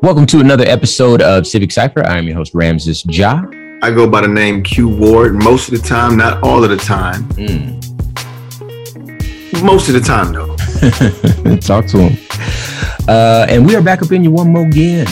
Welcome 0.00 0.26
to 0.26 0.38
another 0.38 0.64
episode 0.64 1.20
of 1.22 1.44
Civic 1.44 1.72
Cipher. 1.72 2.06
I 2.06 2.18
am 2.18 2.26
your 2.28 2.36
host, 2.36 2.54
Ramses 2.54 3.04
Ja. 3.04 3.42
I 3.82 3.90
go 3.90 4.08
by 4.08 4.20
the 4.20 4.28
name 4.28 4.62
Q 4.62 4.88
Ward 4.88 5.34
most 5.34 5.72
of 5.72 5.82
the 5.82 5.86
time, 5.86 6.16
not 6.16 6.40
all 6.44 6.62
of 6.62 6.70
the 6.70 6.76
time. 6.76 7.24
Mm. 7.30 7.74
Most 9.64 9.88
of 9.88 9.94
the 9.94 10.00
time, 10.00 10.32
though. 10.32 10.54
Talk 11.56 11.86
to 11.86 11.98
him. 11.98 12.16
Uh, 13.08 13.46
and 13.48 13.66
we 13.66 13.74
are 13.74 13.82
back 13.82 14.00
up 14.00 14.12
in 14.12 14.22
you 14.22 14.30
one 14.30 14.52
more 14.52 14.66
again, 14.66 15.08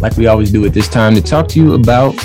like 0.00 0.16
we 0.16 0.26
always 0.26 0.50
do 0.50 0.66
at 0.66 0.74
this 0.74 0.88
time, 0.88 1.14
to 1.14 1.22
talk 1.22 1.46
to 1.48 1.60
you 1.60 1.74
about 1.74 2.16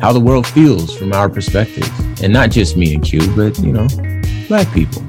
how 0.00 0.12
the 0.12 0.20
world 0.20 0.44
feels 0.44 0.92
from 0.92 1.12
our 1.12 1.28
perspective. 1.28 1.88
And 2.20 2.32
not 2.32 2.50
just 2.50 2.76
me 2.76 2.94
and 2.94 3.04
Q, 3.04 3.20
but, 3.36 3.56
you 3.60 3.72
know, 3.72 3.86
black 4.48 4.72
people 4.74 5.02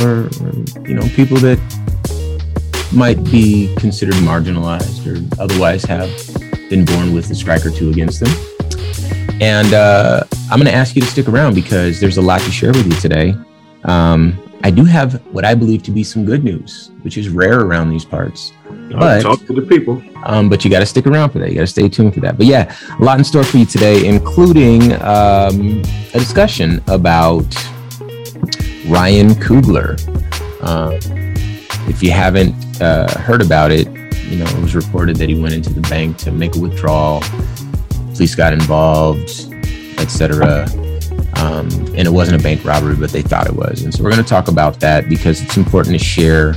or, 0.00 0.28
or 0.42 0.52
you 0.86 0.94
know, 0.94 1.08
people 1.14 1.38
that 1.38 1.58
might 2.92 3.22
be 3.24 3.74
considered 3.76 4.14
marginalized 4.16 5.06
or 5.06 5.42
otherwise 5.42 5.84
have 5.84 6.08
been 6.70 6.84
born 6.84 7.14
with 7.14 7.30
a 7.30 7.34
strike 7.34 7.64
or 7.64 7.70
two 7.70 7.90
against 7.90 8.20
them. 8.20 8.32
And 9.40 9.74
uh, 9.74 10.22
I'm 10.50 10.58
going 10.58 10.70
to 10.70 10.74
ask 10.74 10.94
you 10.94 11.02
to 11.02 11.08
stick 11.08 11.28
around 11.28 11.54
because 11.54 12.00
there's 12.00 12.18
a 12.18 12.22
lot 12.22 12.40
to 12.42 12.50
share 12.50 12.72
with 12.72 12.86
you 12.86 13.00
today. 13.00 13.34
Um, 13.84 14.40
I 14.62 14.70
do 14.70 14.84
have 14.84 15.24
what 15.26 15.44
I 15.44 15.54
believe 15.54 15.82
to 15.82 15.90
be 15.90 16.02
some 16.02 16.24
good 16.24 16.42
news, 16.42 16.90
which 17.02 17.18
is 17.18 17.28
rare 17.28 17.60
around 17.60 17.90
these 17.90 18.04
parts. 18.04 18.52
But, 18.90 19.22
talk 19.22 19.44
to 19.46 19.52
the 19.52 19.62
people. 19.62 20.02
Um, 20.24 20.48
but 20.48 20.64
you 20.64 20.70
got 20.70 20.80
to 20.80 20.86
stick 20.86 21.06
around 21.06 21.30
for 21.30 21.38
that. 21.40 21.50
You 21.50 21.56
got 21.56 21.62
to 21.62 21.66
stay 21.66 21.88
tuned 21.88 22.14
for 22.14 22.20
that. 22.20 22.38
But 22.38 22.46
yeah, 22.46 22.74
a 22.98 23.04
lot 23.04 23.18
in 23.18 23.24
store 23.24 23.44
for 23.44 23.58
you 23.58 23.66
today, 23.66 24.06
including 24.06 24.92
um, 25.02 25.82
a 26.14 26.18
discussion 26.18 26.82
about 26.86 27.44
Ryan 28.86 29.30
Coogler. 29.34 30.00
Uh, 30.62 30.98
if 31.86 32.02
you 32.02 32.12
haven't 32.12 32.54
uh, 32.80 33.10
heard 33.20 33.42
about 33.42 33.70
it, 33.70 33.86
you 34.28 34.38
know, 34.38 34.46
it 34.46 34.60
was 34.60 34.74
reported 34.74 35.16
that 35.16 35.28
he 35.28 35.40
went 35.40 35.54
into 35.54 35.72
the 35.72 35.80
bank 35.82 36.16
to 36.18 36.32
make 36.32 36.56
a 36.56 36.58
withdrawal. 36.58 37.22
Police 38.14 38.34
got 38.34 38.52
involved, 38.52 39.52
etc. 39.98 40.66
Um, 41.36 41.68
and 41.94 42.00
it 42.00 42.12
wasn't 42.12 42.40
a 42.40 42.42
bank 42.42 42.64
robbery, 42.64 42.96
but 42.96 43.10
they 43.10 43.22
thought 43.22 43.46
it 43.46 43.54
was. 43.54 43.82
And 43.82 43.92
so 43.92 44.02
we're 44.02 44.10
going 44.10 44.22
to 44.22 44.28
talk 44.28 44.48
about 44.48 44.80
that 44.80 45.08
because 45.08 45.42
it's 45.42 45.56
important 45.56 45.98
to 45.98 46.04
share 46.04 46.54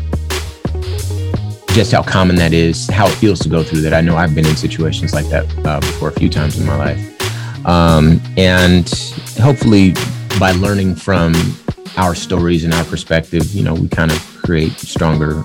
just 1.69 1.91
how 1.91 2.01
common 2.01 2.35
that 2.37 2.53
is, 2.53 2.89
how 2.89 3.07
it 3.07 3.13
feels 3.15 3.39
to 3.39 3.49
go 3.49 3.63
through 3.63 3.81
that. 3.81 3.93
I 3.93 4.01
know 4.01 4.17
I've 4.17 4.33
been 4.33 4.47
in 4.47 4.55
situations 4.55 5.13
like 5.13 5.27
that 5.27 5.45
uh, 5.65 5.79
before 5.79 6.09
a 6.09 6.13
few 6.13 6.29
times 6.29 6.59
in 6.59 6.65
my 6.65 6.75
life. 6.75 7.65
Um, 7.67 8.21
and 8.37 8.89
hopefully, 9.39 9.93
by 10.39 10.53
learning 10.53 10.95
from 10.95 11.33
our 11.97 12.15
stories 12.15 12.63
and 12.63 12.73
our 12.73 12.85
perspective, 12.85 13.53
you 13.53 13.63
know, 13.63 13.73
we 13.73 13.89
kind 13.89 14.11
of 14.11 14.19
create 14.43 14.71
stronger 14.79 15.43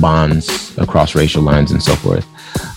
bonds 0.00 0.76
across 0.78 1.14
racial 1.14 1.42
lines 1.42 1.70
and 1.70 1.82
so 1.82 1.94
forth. 1.96 2.26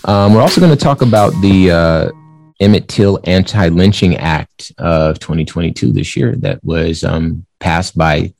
Um, 0.08 0.34
we're 0.34 0.42
also 0.42 0.62
going 0.62 0.76
to 0.76 0.84
talk 0.84 1.02
about 1.02 1.32
the 1.42 1.72
uh, 1.72 2.12
Emmett 2.60 2.88
Till 2.88 3.20
Anti 3.26 3.70
Lynching 3.70 4.18
Act 4.18 4.72
of 4.78 5.20
2022 5.20 5.92
this 5.92 6.16
year 6.16 6.36
that 6.38 6.64
was 6.64 7.04
um, 7.04 7.46
passed 7.60 7.98
by 7.98 8.34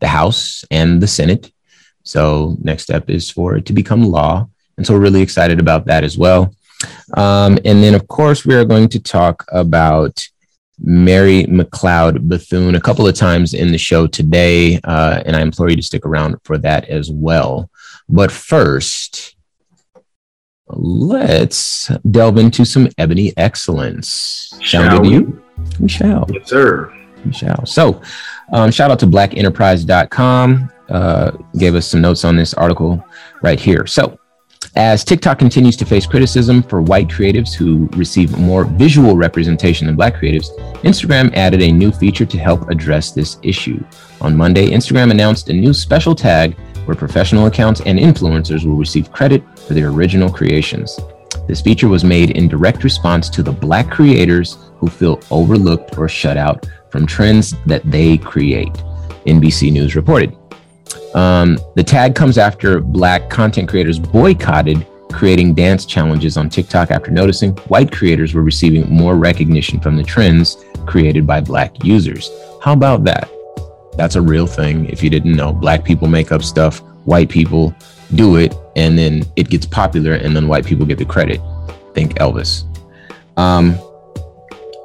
the 0.00 0.08
House 0.08 0.64
and 0.70 1.00
the 1.00 1.06
Senate. 1.06 1.52
So, 2.02 2.56
next 2.62 2.84
step 2.84 3.10
is 3.10 3.30
for 3.30 3.56
it 3.56 3.66
to 3.66 3.72
become 3.72 4.02
law. 4.02 4.48
And 4.76 4.86
so, 4.86 4.94
we're 4.94 5.00
really 5.00 5.22
excited 5.22 5.60
about 5.60 5.86
that 5.86 6.04
as 6.04 6.16
well. 6.16 6.54
Um, 7.16 7.58
and 7.64 7.82
then, 7.82 7.94
of 7.94 8.08
course, 8.08 8.44
we 8.44 8.54
are 8.54 8.64
going 8.64 8.88
to 8.90 9.00
talk 9.00 9.44
about 9.52 10.26
Mary 10.80 11.44
McLeod 11.44 12.28
Bethune 12.28 12.74
a 12.74 12.80
couple 12.80 13.06
of 13.06 13.14
times 13.14 13.54
in 13.54 13.72
the 13.72 13.78
show 13.78 14.06
today. 14.06 14.80
Uh, 14.84 15.22
and 15.26 15.36
I 15.36 15.40
implore 15.40 15.68
you 15.68 15.76
to 15.76 15.82
stick 15.82 16.06
around 16.06 16.36
for 16.44 16.58
that 16.58 16.88
as 16.88 17.10
well. 17.10 17.68
But 18.08 18.30
first, 18.30 19.36
let's 20.68 21.88
delve 22.10 22.38
into 22.38 22.64
some 22.64 22.88
ebony 22.98 23.32
excellence. 23.36 24.58
Sound 24.64 24.90
good 24.90 25.04
to 25.04 25.10
you? 25.10 25.42
We 25.80 25.88
shall. 25.88 26.26
Yes, 26.32 26.48
sir. 26.48 26.94
We 27.24 27.32
shall. 27.32 27.66
So, 27.66 28.00
um, 28.52 28.70
shout 28.70 28.90
out 28.90 28.98
to 29.00 29.06
blackenterprise.com. 29.06 30.72
Uh, 30.88 31.32
gave 31.58 31.74
us 31.74 31.86
some 31.86 32.00
notes 32.00 32.24
on 32.24 32.36
this 32.36 32.54
article 32.54 33.04
right 33.42 33.60
here. 33.60 33.86
So, 33.86 34.18
as 34.76 35.04
TikTok 35.04 35.38
continues 35.38 35.76
to 35.76 35.84
face 35.84 36.06
criticism 36.06 36.62
for 36.62 36.80
white 36.80 37.08
creatives 37.08 37.52
who 37.52 37.88
receive 37.96 38.38
more 38.38 38.64
visual 38.64 39.16
representation 39.16 39.86
than 39.86 39.96
black 39.96 40.14
creatives, 40.14 40.56
Instagram 40.82 41.34
added 41.34 41.62
a 41.62 41.72
new 41.72 41.90
feature 41.90 42.26
to 42.26 42.38
help 42.38 42.70
address 42.70 43.10
this 43.10 43.38
issue. 43.42 43.82
On 44.20 44.36
Monday, 44.36 44.70
Instagram 44.70 45.10
announced 45.10 45.48
a 45.48 45.52
new 45.52 45.72
special 45.74 46.14
tag 46.14 46.56
where 46.88 46.96
professional 46.96 47.46
accounts 47.46 47.82
and 47.82 47.98
influencers 47.98 48.64
will 48.64 48.76
receive 48.76 49.12
credit 49.12 49.44
for 49.58 49.74
their 49.74 49.90
original 49.90 50.30
creations. 50.30 50.98
This 51.46 51.60
feature 51.60 51.86
was 51.86 52.02
made 52.02 52.30
in 52.30 52.48
direct 52.48 52.82
response 52.82 53.28
to 53.28 53.42
the 53.42 53.52
Black 53.52 53.90
creators 53.90 54.56
who 54.78 54.88
feel 54.88 55.20
overlooked 55.30 55.98
or 55.98 56.08
shut 56.08 56.38
out 56.38 56.66
from 56.90 57.06
trends 57.06 57.54
that 57.66 57.82
they 57.84 58.16
create, 58.16 58.72
NBC 59.26 59.70
News 59.70 59.96
reported. 59.96 60.34
Um, 61.14 61.58
the 61.74 61.84
tag 61.84 62.14
comes 62.14 62.38
after 62.38 62.80
Black 62.80 63.28
content 63.28 63.68
creators 63.68 63.98
boycotted 63.98 64.86
creating 65.12 65.52
dance 65.52 65.84
challenges 65.84 66.38
on 66.38 66.48
TikTok 66.48 66.90
after 66.90 67.10
noticing 67.10 67.52
white 67.68 67.92
creators 67.92 68.32
were 68.32 68.42
receiving 68.42 68.90
more 68.90 69.16
recognition 69.16 69.78
from 69.78 69.96
the 69.96 70.02
trends 70.02 70.64
created 70.86 71.26
by 71.26 71.42
Black 71.42 71.84
users. 71.84 72.30
How 72.62 72.72
about 72.72 73.04
that? 73.04 73.30
That's 73.98 74.14
a 74.14 74.22
real 74.22 74.46
thing. 74.46 74.86
If 74.86 75.02
you 75.02 75.10
didn't 75.10 75.36
know, 75.36 75.52
black 75.52 75.84
people 75.84 76.08
make 76.08 76.32
up 76.32 76.42
stuff, 76.42 76.78
white 77.04 77.28
people 77.28 77.74
do 78.14 78.36
it, 78.36 78.54
and 78.76 78.96
then 78.96 79.24
it 79.36 79.50
gets 79.50 79.66
popular, 79.66 80.14
and 80.14 80.34
then 80.34 80.48
white 80.48 80.64
people 80.64 80.86
get 80.86 80.98
the 80.98 81.04
credit. 81.04 81.40
Think 81.94 82.14
Elvis. 82.14 82.64
Um, 83.36 83.74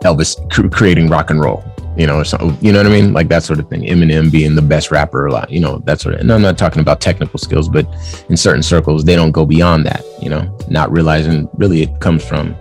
Elvis 0.02 0.36
cr- 0.52 0.68
creating 0.68 1.10
rock 1.10 1.30
and 1.30 1.40
roll, 1.40 1.64
you 1.96 2.08
know, 2.08 2.24
so 2.24 2.58
you 2.60 2.72
know 2.74 2.80
what 2.80 2.88
I 2.88 2.90
mean, 2.90 3.14
like 3.14 3.30
that 3.30 3.44
sort 3.44 3.60
of 3.60 3.70
thing. 3.70 3.84
Eminem 3.84 4.32
being 4.32 4.56
the 4.56 4.62
best 4.62 4.92
rapper, 4.92 5.28
a 5.28 5.32
lot, 5.32 5.50
you 5.50 5.60
know, 5.60 5.78
that 5.86 6.02
sort 6.02 6.16
of. 6.16 6.22
And 6.22 6.34
I'm 6.34 6.42
not 6.42 6.58
talking 6.58 6.82
about 6.82 7.00
technical 7.00 7.40
skills, 7.40 7.70
but 7.70 7.86
in 8.30 8.36
certain 8.36 8.64
circles, 8.64 9.06
they 9.06 9.16
don't 9.16 9.32
go 9.32 9.46
beyond 9.46 9.86
that. 9.86 10.04
You 10.22 10.30
know, 10.30 10.58
not 10.70 10.92
realizing 10.92 11.48
really 11.54 11.84
it 11.84 12.00
comes 12.00 12.26
from 12.26 12.56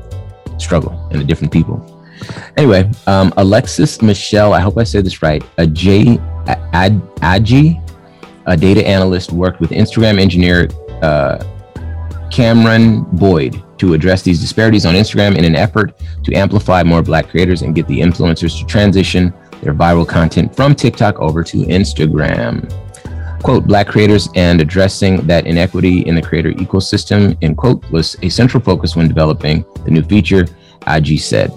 struggle 0.58 0.92
and 1.10 1.20
the 1.20 1.24
different 1.24 1.52
people. 1.52 1.80
Anyway, 2.56 2.88
um, 3.06 3.32
Alexis 3.36 4.00
Michelle, 4.02 4.52
I 4.52 4.60
hope 4.60 4.78
I 4.78 4.84
said 4.84 5.04
this 5.04 5.22
right. 5.22 5.42
A 5.58 5.66
J 5.66 6.20
Adji, 6.46 7.78
a 8.46 8.56
data 8.56 8.86
analyst, 8.86 9.32
worked 9.32 9.60
with 9.60 9.70
Instagram 9.70 10.20
engineer 10.20 10.68
uh, 11.02 11.42
Cameron 12.30 13.02
Boyd 13.12 13.62
to 13.78 13.94
address 13.94 14.22
these 14.22 14.40
disparities 14.40 14.86
on 14.86 14.94
Instagram 14.94 15.36
in 15.36 15.44
an 15.44 15.54
effort 15.54 16.00
to 16.24 16.34
amplify 16.34 16.82
more 16.82 17.02
Black 17.02 17.28
creators 17.28 17.62
and 17.62 17.74
get 17.74 17.86
the 17.88 18.00
influencers 18.00 18.58
to 18.58 18.66
transition 18.66 19.34
their 19.60 19.74
viral 19.74 20.06
content 20.06 20.54
from 20.54 20.74
TikTok 20.74 21.18
over 21.20 21.44
to 21.44 21.58
Instagram. 21.58 22.70
Quote, 23.42 23.66
Black 23.66 23.88
creators 23.88 24.28
and 24.36 24.60
addressing 24.60 25.26
that 25.26 25.46
inequity 25.46 26.02
in 26.02 26.14
the 26.14 26.22
creator 26.22 26.52
ecosystem, 26.52 27.36
end 27.42 27.56
quote, 27.58 27.84
was 27.90 28.16
a 28.22 28.28
central 28.28 28.62
focus 28.62 28.94
when 28.94 29.08
developing 29.08 29.64
the 29.84 29.90
new 29.90 30.02
feature, 30.02 30.46
IG 30.86 31.18
said. 31.18 31.52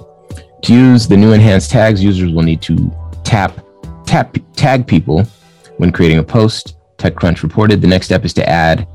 To 0.64 0.74
use 0.74 1.08
the 1.08 1.16
new 1.16 1.32
enhanced 1.34 1.70
tags, 1.70 2.04
users 2.04 2.32
will 2.32 2.42
need 2.42 2.62
to 2.64 2.92
tap 3.24 3.65
tap, 4.06 4.38
tag 4.56 4.88
people 4.88 5.24
when 5.78 5.92
creating 5.92 6.20
a 6.20 6.24
post. 6.24 6.78
TechCrunch 6.98 7.44
reported 7.44 7.82
the 7.82 7.88
next 7.88 8.06
step 8.06 8.24
is 8.24 8.34
to 8.34 8.48
add, 8.48 8.88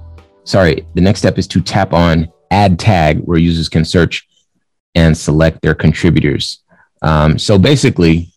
sorry, 0.44 0.86
the 0.94 1.00
next 1.00 1.18
step 1.20 1.38
is 1.38 1.46
to 1.48 1.60
tap 1.60 1.92
on 1.92 2.32
add 2.50 2.78
tag 2.78 3.20
where 3.20 3.38
users 3.38 3.68
can 3.68 3.84
search 3.84 4.26
and 4.94 5.16
select 5.16 5.60
their 5.62 5.74
contributors. 5.74 6.60
Um, 7.02 7.38
so 7.38 7.58
basically, 7.58 8.32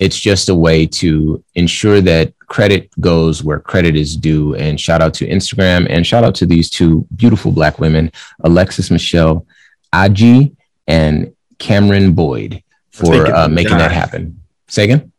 it's 0.00 0.18
just 0.18 0.48
a 0.48 0.54
way 0.54 0.86
to 0.86 1.44
ensure 1.54 2.00
that 2.00 2.32
credit 2.38 2.90
goes 3.00 3.44
where 3.44 3.60
credit 3.60 3.94
is 3.94 4.16
due. 4.16 4.54
And 4.56 4.80
shout 4.80 5.00
out 5.00 5.14
to 5.14 5.28
Instagram 5.28 5.86
and 5.88 6.06
shout 6.06 6.24
out 6.24 6.34
to 6.36 6.46
these 6.46 6.70
two 6.70 7.06
beautiful 7.14 7.52
Black 7.52 7.78
women, 7.78 8.10
Alexis 8.40 8.90
Michelle 8.90 9.46
Aji 9.92 10.56
and 10.88 11.34
Cameron 11.58 12.12
Boyd, 12.12 12.62
for 12.90 13.26
uh, 13.34 13.48
making 13.48 13.78
that 13.78 13.92
happen. 13.92 14.40
Say 14.66 14.84
again? 14.84 15.11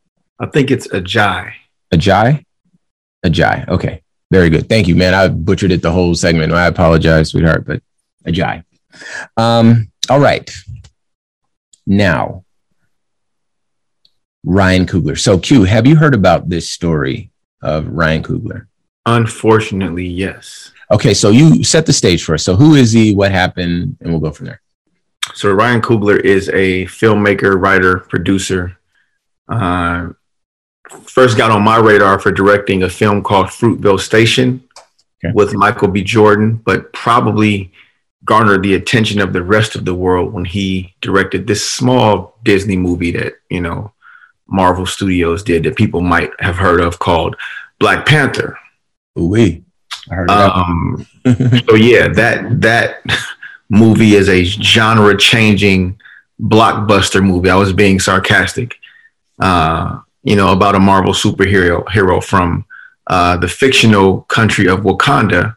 I 0.43 0.45
think 0.47 0.71
it's 0.71 0.89
Ajay. 0.89 1.53
Ajay? 1.93 2.43
Ajay. 3.25 3.65
Okay. 3.69 4.01
Very 4.29 4.49
good. 4.49 4.67
Thank 4.67 4.89
you, 4.89 4.95
man. 4.95 5.13
I 5.13 5.29
butchered 5.29 5.71
it 5.71 5.81
the 5.81 5.91
whole 5.91 6.13
segment. 6.15 6.51
I 6.51 6.67
apologize, 6.67 7.29
sweetheart, 7.29 7.63
but 7.65 7.81
Ajay. 8.27 8.65
Um, 9.37 9.89
all 10.09 10.19
right. 10.19 10.51
Now, 11.87 12.43
Ryan 14.43 14.85
Coogler. 14.85 15.17
So, 15.17 15.39
Q, 15.39 15.63
have 15.63 15.87
you 15.87 15.95
heard 15.95 16.13
about 16.13 16.49
this 16.49 16.67
story 16.67 17.31
of 17.61 17.87
Ryan 17.87 18.21
Coogler? 18.21 18.67
Unfortunately, 19.05 20.05
yes. 20.05 20.73
Okay, 20.91 21.13
so 21.13 21.29
you 21.29 21.63
set 21.63 21.85
the 21.85 21.93
stage 21.93 22.25
for 22.25 22.33
us. 22.33 22.43
So, 22.43 22.57
who 22.57 22.75
is 22.75 22.91
he? 22.91 23.15
What 23.15 23.31
happened? 23.31 23.95
And 24.01 24.11
we'll 24.11 24.19
go 24.19 24.31
from 24.31 24.47
there. 24.47 24.61
So, 25.35 25.53
Ryan 25.53 25.81
Coogler 25.81 26.19
is 26.19 26.49
a 26.49 26.83
filmmaker, 26.87 27.57
writer, 27.57 27.99
producer. 27.99 28.77
Uh, 29.47 30.09
first 31.07 31.37
got 31.37 31.51
on 31.51 31.63
my 31.63 31.77
radar 31.77 32.19
for 32.19 32.31
directing 32.31 32.83
a 32.83 32.89
film 32.89 33.21
called 33.23 33.47
Fruitvale 33.47 33.99
Station 33.99 34.63
okay. 35.23 35.33
with 35.33 35.53
Michael 35.53 35.87
B. 35.87 36.03
Jordan, 36.03 36.55
but 36.55 36.91
probably 36.93 37.71
garnered 38.25 38.63
the 38.63 38.75
attention 38.75 39.19
of 39.19 39.33
the 39.33 39.43
rest 39.43 39.75
of 39.75 39.85
the 39.85 39.93
world 39.93 40.33
when 40.33 40.45
he 40.45 40.95
directed 41.01 41.45
this 41.45 41.69
small 41.69 42.37
Disney 42.43 42.77
movie 42.77 43.11
that, 43.11 43.33
you 43.49 43.61
know, 43.61 43.91
Marvel 44.47 44.85
Studios 44.85 45.43
did 45.43 45.63
that 45.63 45.75
people 45.75 46.01
might 46.01 46.31
have 46.39 46.55
heard 46.55 46.79
of 46.79 46.99
called 46.99 47.35
Black 47.79 48.05
Panther. 48.05 48.57
Oui. 49.15 49.63
I 50.11 50.15
heard 50.15 50.29
um, 50.29 51.07
so 51.25 51.75
yeah, 51.75 52.07
that 52.09 52.61
that 52.61 53.01
movie 53.69 54.15
is 54.15 54.29
a 54.29 54.43
genre 54.43 55.17
changing 55.17 55.99
blockbuster 56.41 57.23
movie. 57.23 57.49
I 57.49 57.55
was 57.55 57.73
being 57.73 57.99
sarcastic. 57.99 58.75
Uh, 59.39 59.99
you 60.23 60.35
know, 60.35 60.51
about 60.51 60.75
a 60.75 60.79
Marvel 60.79 61.13
superhero 61.13 61.89
hero 61.91 62.21
from 62.21 62.65
uh, 63.07 63.37
the 63.37 63.47
fictional 63.47 64.21
country 64.23 64.67
of 64.67 64.79
Wakanda 64.81 65.55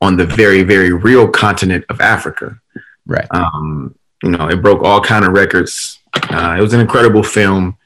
on 0.00 0.16
the 0.16 0.26
very, 0.26 0.62
very 0.62 0.92
real 0.92 1.28
continent 1.28 1.84
of 1.88 2.00
Africa. 2.00 2.58
Right. 3.06 3.26
Um, 3.30 3.94
you 4.22 4.30
know, 4.30 4.48
it 4.48 4.62
broke 4.62 4.82
all 4.82 5.00
kind 5.00 5.24
of 5.24 5.32
records. 5.32 5.98
Uh, 6.14 6.56
it 6.58 6.60
was 6.60 6.74
an 6.74 6.80
incredible 6.80 7.22
film. 7.22 7.76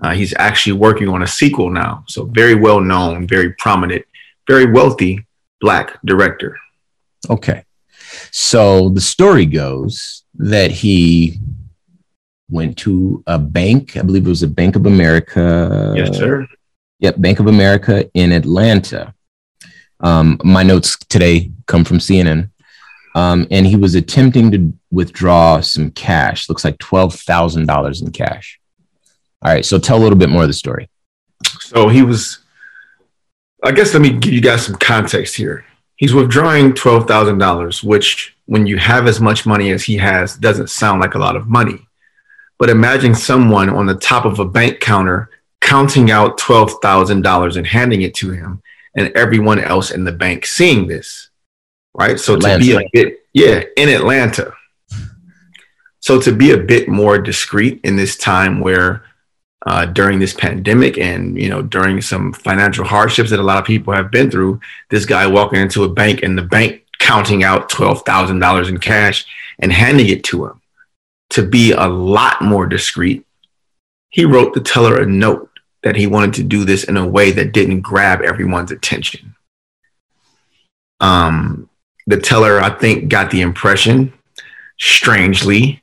Uh, 0.00 0.12
he's 0.12 0.34
actually 0.38 0.72
working 0.72 1.08
on 1.08 1.22
a 1.22 1.26
sequel 1.26 1.70
now. 1.70 2.04
So 2.08 2.24
very 2.24 2.54
well 2.54 2.80
known, 2.80 3.26
very 3.26 3.52
prominent, 3.54 4.04
very 4.46 4.70
wealthy 4.70 5.26
black 5.60 5.98
director. 6.04 6.56
Okay. 7.30 7.64
So 8.30 8.88
the 8.90 9.00
story 9.00 9.46
goes 9.46 10.24
that 10.34 10.70
he 10.70 11.38
went 12.54 12.78
to 12.78 13.22
a 13.26 13.38
bank, 13.38 13.96
I 13.96 14.02
believe 14.02 14.26
it 14.26 14.30
was 14.30 14.44
a 14.44 14.48
Bank 14.48 14.76
of 14.76 14.86
America. 14.86 15.92
Yes, 15.96 16.16
sir. 16.16 16.46
Yep, 17.00 17.16
Bank 17.18 17.40
of 17.40 17.48
America 17.48 18.08
in 18.14 18.32
Atlanta. 18.32 19.12
Um, 20.00 20.40
my 20.44 20.62
notes 20.62 20.96
today 21.08 21.50
come 21.66 21.84
from 21.84 21.98
CNN. 21.98 22.50
Um, 23.16 23.46
and 23.50 23.66
he 23.66 23.76
was 23.76 23.94
attempting 23.94 24.50
to 24.52 24.72
withdraw 24.90 25.60
some 25.60 25.90
cash, 25.90 26.48
looks 26.48 26.64
like 26.64 26.78
$12,000 26.78 28.02
in 28.02 28.12
cash. 28.12 28.60
All 29.42 29.52
right, 29.52 29.64
so 29.64 29.78
tell 29.78 29.98
a 29.98 30.02
little 30.02 30.18
bit 30.18 30.30
more 30.30 30.42
of 30.42 30.48
the 30.48 30.54
story. 30.54 30.88
So 31.60 31.88
he 31.88 32.02
was, 32.02 32.38
I 33.62 33.72
guess 33.72 33.92
let 33.92 34.00
me 34.00 34.10
give 34.10 34.32
you 34.32 34.40
guys 34.40 34.64
some 34.64 34.76
context 34.76 35.36
here. 35.36 35.64
He's 35.96 36.14
withdrawing 36.14 36.72
$12,000, 36.72 37.84
which 37.84 38.36
when 38.46 38.66
you 38.66 38.78
have 38.78 39.06
as 39.06 39.20
much 39.20 39.46
money 39.46 39.70
as 39.70 39.84
he 39.84 39.96
has, 39.98 40.36
doesn't 40.36 40.70
sound 40.70 41.00
like 41.00 41.14
a 41.14 41.18
lot 41.18 41.36
of 41.36 41.46
money. 41.48 41.86
But 42.58 42.70
imagine 42.70 43.14
someone 43.14 43.68
on 43.68 43.86
the 43.86 43.96
top 43.96 44.24
of 44.24 44.38
a 44.38 44.44
bank 44.44 44.80
counter 44.80 45.30
counting 45.60 46.10
out 46.10 46.38
$12,000 46.38 47.56
and 47.56 47.66
handing 47.66 48.02
it 48.02 48.14
to 48.14 48.30
him, 48.30 48.62
and 48.96 49.10
everyone 49.16 49.58
else 49.58 49.90
in 49.90 50.04
the 50.04 50.12
bank 50.12 50.46
seeing 50.46 50.86
this, 50.86 51.30
right? 51.94 52.20
So 52.20 52.34
Atlanta. 52.34 52.58
to 52.58 52.64
be 52.64 52.84
a 52.84 52.88
bit, 52.92 53.26
yeah, 53.32 53.62
in 53.76 53.88
Atlanta. 53.88 54.52
So 56.00 56.20
to 56.20 56.32
be 56.32 56.50
a 56.50 56.58
bit 56.58 56.86
more 56.86 57.18
discreet 57.18 57.80
in 57.82 57.96
this 57.96 58.18
time 58.18 58.60
where 58.60 59.04
uh, 59.66 59.86
during 59.86 60.18
this 60.18 60.34
pandemic 60.34 60.98
and 60.98 61.40
you 61.40 61.48
know 61.48 61.62
during 61.62 62.02
some 62.02 62.32
financial 62.34 62.84
hardships 62.84 63.30
that 63.30 63.40
a 63.40 63.42
lot 63.42 63.58
of 63.58 63.64
people 63.64 63.94
have 63.94 64.10
been 64.10 64.30
through, 64.30 64.60
this 64.90 65.06
guy 65.06 65.26
walking 65.26 65.60
into 65.60 65.84
a 65.84 65.88
bank 65.88 66.22
and 66.22 66.36
the 66.36 66.42
bank 66.42 66.84
counting 66.98 67.42
out 67.42 67.70
twelve 67.70 68.02
thousand 68.02 68.38
dollars 68.38 68.68
in 68.68 68.78
cash 68.78 69.24
and 69.58 69.72
handing 69.72 70.08
it 70.08 70.24
to 70.24 70.44
him. 70.44 70.60
To 71.30 71.46
be 71.46 71.72
a 71.72 71.86
lot 71.86 72.42
more 72.42 72.66
discreet, 72.66 73.26
he 74.10 74.24
wrote 74.24 74.54
the 74.54 74.60
teller 74.60 75.00
a 75.00 75.06
note 75.06 75.50
that 75.82 75.96
he 75.96 76.06
wanted 76.06 76.34
to 76.34 76.42
do 76.44 76.64
this 76.64 76.84
in 76.84 76.96
a 76.96 77.06
way 77.06 77.30
that 77.32 77.52
didn't 77.52 77.80
grab 77.80 78.22
everyone's 78.22 78.70
attention. 78.70 79.34
Um, 81.00 81.68
the 82.06 82.18
teller, 82.18 82.60
I 82.60 82.70
think, 82.70 83.08
got 83.08 83.30
the 83.30 83.40
impression, 83.40 84.12
strangely, 84.78 85.82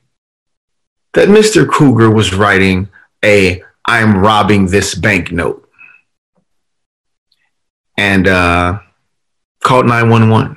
that 1.14 1.28
Mr. 1.28 1.66
Coogler 1.66 2.12
was 2.12 2.34
writing 2.34 2.88
a 3.24 3.62
I'm 3.84 4.18
robbing 4.18 4.66
this 4.66 4.94
bank 4.94 5.32
note 5.32 5.68
and 7.96 8.28
uh, 8.28 8.78
called 9.60 9.86
911. 9.86 10.56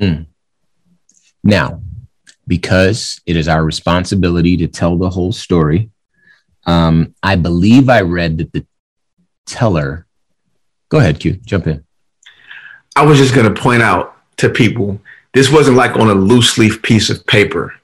Mm. 0.00 0.26
Now, 1.44 1.82
because 2.46 3.20
it 3.26 3.36
is 3.36 3.48
our 3.48 3.64
responsibility 3.64 4.56
to 4.58 4.68
tell 4.68 4.96
the 4.96 5.10
whole 5.10 5.32
story, 5.32 5.90
um, 6.66 7.14
I 7.22 7.36
believe 7.36 7.88
I 7.88 8.00
read 8.02 8.38
that 8.38 8.52
the 8.52 8.66
teller. 9.46 10.06
Go 10.88 10.98
ahead, 10.98 11.20
Q. 11.20 11.34
Jump 11.44 11.66
in. 11.66 11.84
I 12.94 13.04
was 13.04 13.18
just 13.18 13.34
going 13.34 13.52
to 13.52 13.60
point 13.60 13.82
out 13.82 14.16
to 14.36 14.50
people 14.50 15.00
this 15.34 15.50
wasn't 15.50 15.76
like 15.76 15.96
on 15.96 16.10
a 16.10 16.14
loose 16.14 16.58
leaf 16.58 16.82
piece 16.82 17.08
of 17.08 17.26
paper. 17.26 17.74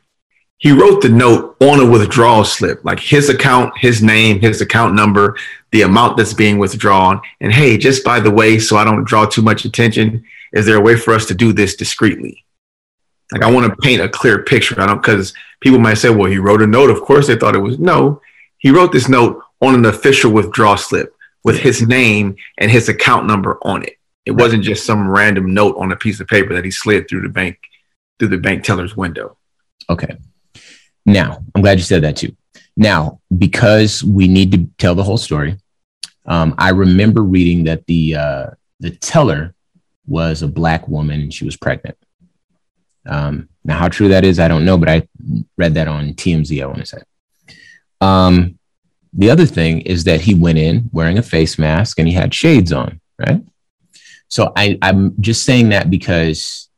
He 0.58 0.72
wrote 0.72 1.00
the 1.00 1.08
note 1.08 1.56
on 1.60 1.80
a 1.80 1.88
withdrawal 1.88 2.44
slip, 2.44 2.84
like 2.84 2.98
his 2.98 3.30
account, 3.30 3.72
his 3.78 4.02
name, 4.02 4.40
his 4.40 4.60
account 4.60 4.94
number, 4.94 5.36
the 5.70 5.82
amount 5.82 6.16
that's 6.16 6.34
being 6.34 6.58
withdrawn. 6.58 7.20
And 7.40 7.52
hey, 7.52 7.78
just 7.78 8.04
by 8.04 8.20
the 8.20 8.30
way, 8.30 8.58
so 8.58 8.76
I 8.76 8.84
don't 8.84 9.04
draw 9.04 9.24
too 9.24 9.40
much 9.40 9.64
attention, 9.64 10.24
is 10.52 10.66
there 10.66 10.76
a 10.76 10.80
way 10.80 10.96
for 10.96 11.14
us 11.14 11.26
to 11.26 11.34
do 11.34 11.52
this 11.52 11.76
discreetly? 11.76 12.44
Like 13.32 13.42
I 13.42 13.50
want 13.50 13.66
to 13.66 13.76
paint 13.82 14.00
a 14.00 14.08
clear 14.08 14.42
picture. 14.42 14.80
I 14.80 14.86
don't 14.86 15.02
because 15.02 15.34
people 15.60 15.78
might 15.78 15.94
say, 15.94 16.10
well, 16.10 16.30
he 16.30 16.38
wrote 16.38 16.62
a 16.62 16.66
note. 16.66 16.90
Of 16.90 17.02
course 17.02 17.26
they 17.26 17.36
thought 17.36 17.54
it 17.54 17.60
was 17.60 17.78
no. 17.78 18.20
He 18.58 18.70
wrote 18.70 18.92
this 18.92 19.08
note 19.08 19.42
on 19.60 19.74
an 19.74 19.84
official 19.84 20.32
withdrawal 20.32 20.76
slip 20.76 21.14
with 21.44 21.58
his 21.58 21.86
name 21.86 22.36
and 22.58 22.70
his 22.70 22.88
account 22.88 23.26
number 23.26 23.58
on 23.62 23.82
it. 23.82 23.96
It 24.26 24.32
wasn't 24.32 24.64
just 24.64 24.84
some 24.84 25.08
random 25.08 25.54
note 25.54 25.76
on 25.78 25.92
a 25.92 25.96
piece 25.96 26.20
of 26.20 26.28
paper 26.28 26.54
that 26.54 26.64
he 26.64 26.70
slid 26.70 27.08
through 27.08 27.22
the 27.22 27.28
bank 27.28 27.58
through 28.18 28.28
the 28.28 28.38
bank 28.38 28.64
teller's 28.64 28.96
window. 28.96 29.36
Okay. 29.88 30.16
Now, 31.06 31.42
I'm 31.54 31.62
glad 31.62 31.78
you 31.78 31.84
said 31.84 32.02
that 32.02 32.16
too. 32.16 32.36
Now, 32.76 33.20
because 33.36 34.04
we 34.04 34.28
need 34.28 34.52
to 34.52 34.68
tell 34.78 34.94
the 34.94 35.02
whole 35.02 35.16
story, 35.16 35.56
um, 36.26 36.54
I 36.58 36.70
remember 36.70 37.22
reading 37.22 37.64
that 37.64 37.86
the 37.86 38.16
uh, 38.16 38.46
the 38.80 38.90
teller 38.90 39.54
was 40.06 40.42
a 40.42 40.48
black 40.48 40.86
woman 40.88 41.20
and 41.20 41.32
she 41.32 41.44
was 41.44 41.56
pregnant. 41.56 41.96
Um, 43.08 43.48
now, 43.64 43.78
how 43.78 43.88
true 43.88 44.08
that 44.08 44.24
is, 44.24 44.38
I 44.38 44.48
don't 44.48 44.64
know, 44.64 44.78
but 44.78 44.88
I 44.88 45.08
read 45.56 45.74
that 45.74 45.88
on 45.88 46.14
TMZ. 46.14 46.62
I 46.62 46.66
want 46.66 46.78
to 46.78 46.86
say. 46.86 47.02
Um, 48.00 48.58
the 49.12 49.30
other 49.30 49.46
thing 49.46 49.80
is 49.82 50.04
that 50.04 50.20
he 50.20 50.34
went 50.34 50.58
in 50.58 50.90
wearing 50.92 51.18
a 51.18 51.22
face 51.22 51.58
mask 51.58 51.98
and 51.98 52.06
he 52.06 52.14
had 52.14 52.34
shades 52.34 52.72
on, 52.72 53.00
right? 53.18 53.42
So 54.28 54.52
I, 54.54 54.78
I'm 54.82 55.20
just 55.20 55.44
saying 55.44 55.70
that 55.70 55.90
because 55.90 56.68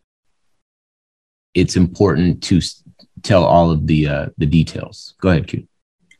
it's 1.54 1.76
important 1.76 2.42
to 2.44 2.60
tell 3.22 3.44
all 3.44 3.70
of 3.70 3.86
the 3.86 4.06
uh, 4.06 4.26
the 4.38 4.46
details. 4.46 5.14
Go 5.20 5.30
ahead, 5.30 5.48
Q. 5.48 5.66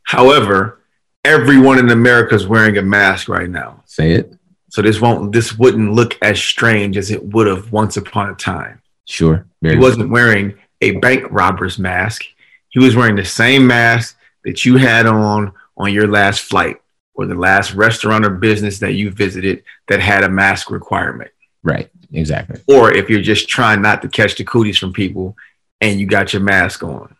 However, 0.03 0.81
everyone 1.23 1.79
in 1.79 1.89
America 1.89 2.35
is 2.35 2.47
wearing 2.47 2.77
a 2.77 2.81
mask 2.81 3.29
right 3.29 3.49
now. 3.49 3.83
Say 3.85 4.11
it. 4.11 4.33
So 4.69 4.81
this 4.81 4.99
won't 4.99 5.31
this 5.31 5.57
wouldn't 5.57 5.93
look 5.93 6.17
as 6.21 6.41
strange 6.41 6.97
as 6.97 7.11
it 7.11 7.23
would 7.23 7.47
have 7.47 7.71
once 7.71 7.97
upon 7.97 8.29
a 8.29 8.35
time. 8.35 8.80
Sure. 9.11 9.45
he 9.61 9.75
wasn't 9.75 10.09
wearing 10.09 10.57
a 10.79 10.91
bank 10.91 11.25
robber's 11.31 11.77
mask. 11.77 12.23
He 12.69 12.79
was 12.79 12.95
wearing 12.95 13.17
the 13.17 13.25
same 13.25 13.67
mask 13.67 14.17
that 14.45 14.63
you 14.65 14.77
had 14.77 15.05
on 15.05 15.51
on 15.77 15.93
your 15.93 16.07
last 16.07 16.41
flight 16.41 16.81
or 17.13 17.25
the 17.25 17.35
last 17.35 17.73
restaurant 17.73 18.25
or 18.25 18.29
business 18.29 18.79
that 18.79 18.93
you 18.93 19.11
visited 19.11 19.63
that 19.89 19.99
had 19.99 20.23
a 20.23 20.29
mask 20.29 20.71
requirement. 20.71 21.29
Right. 21.61 21.89
Exactly. 22.13 22.61
Or 22.67 22.93
if 22.93 23.09
you're 23.09 23.21
just 23.21 23.49
trying 23.49 23.81
not 23.81 24.01
to 24.01 24.07
catch 24.07 24.35
the 24.35 24.45
cooties 24.45 24.77
from 24.77 24.93
people 24.93 25.35
and 25.81 25.99
you 25.99 26.07
got 26.07 26.31
your 26.31 26.41
mask 26.41 26.81
on. 26.81 27.15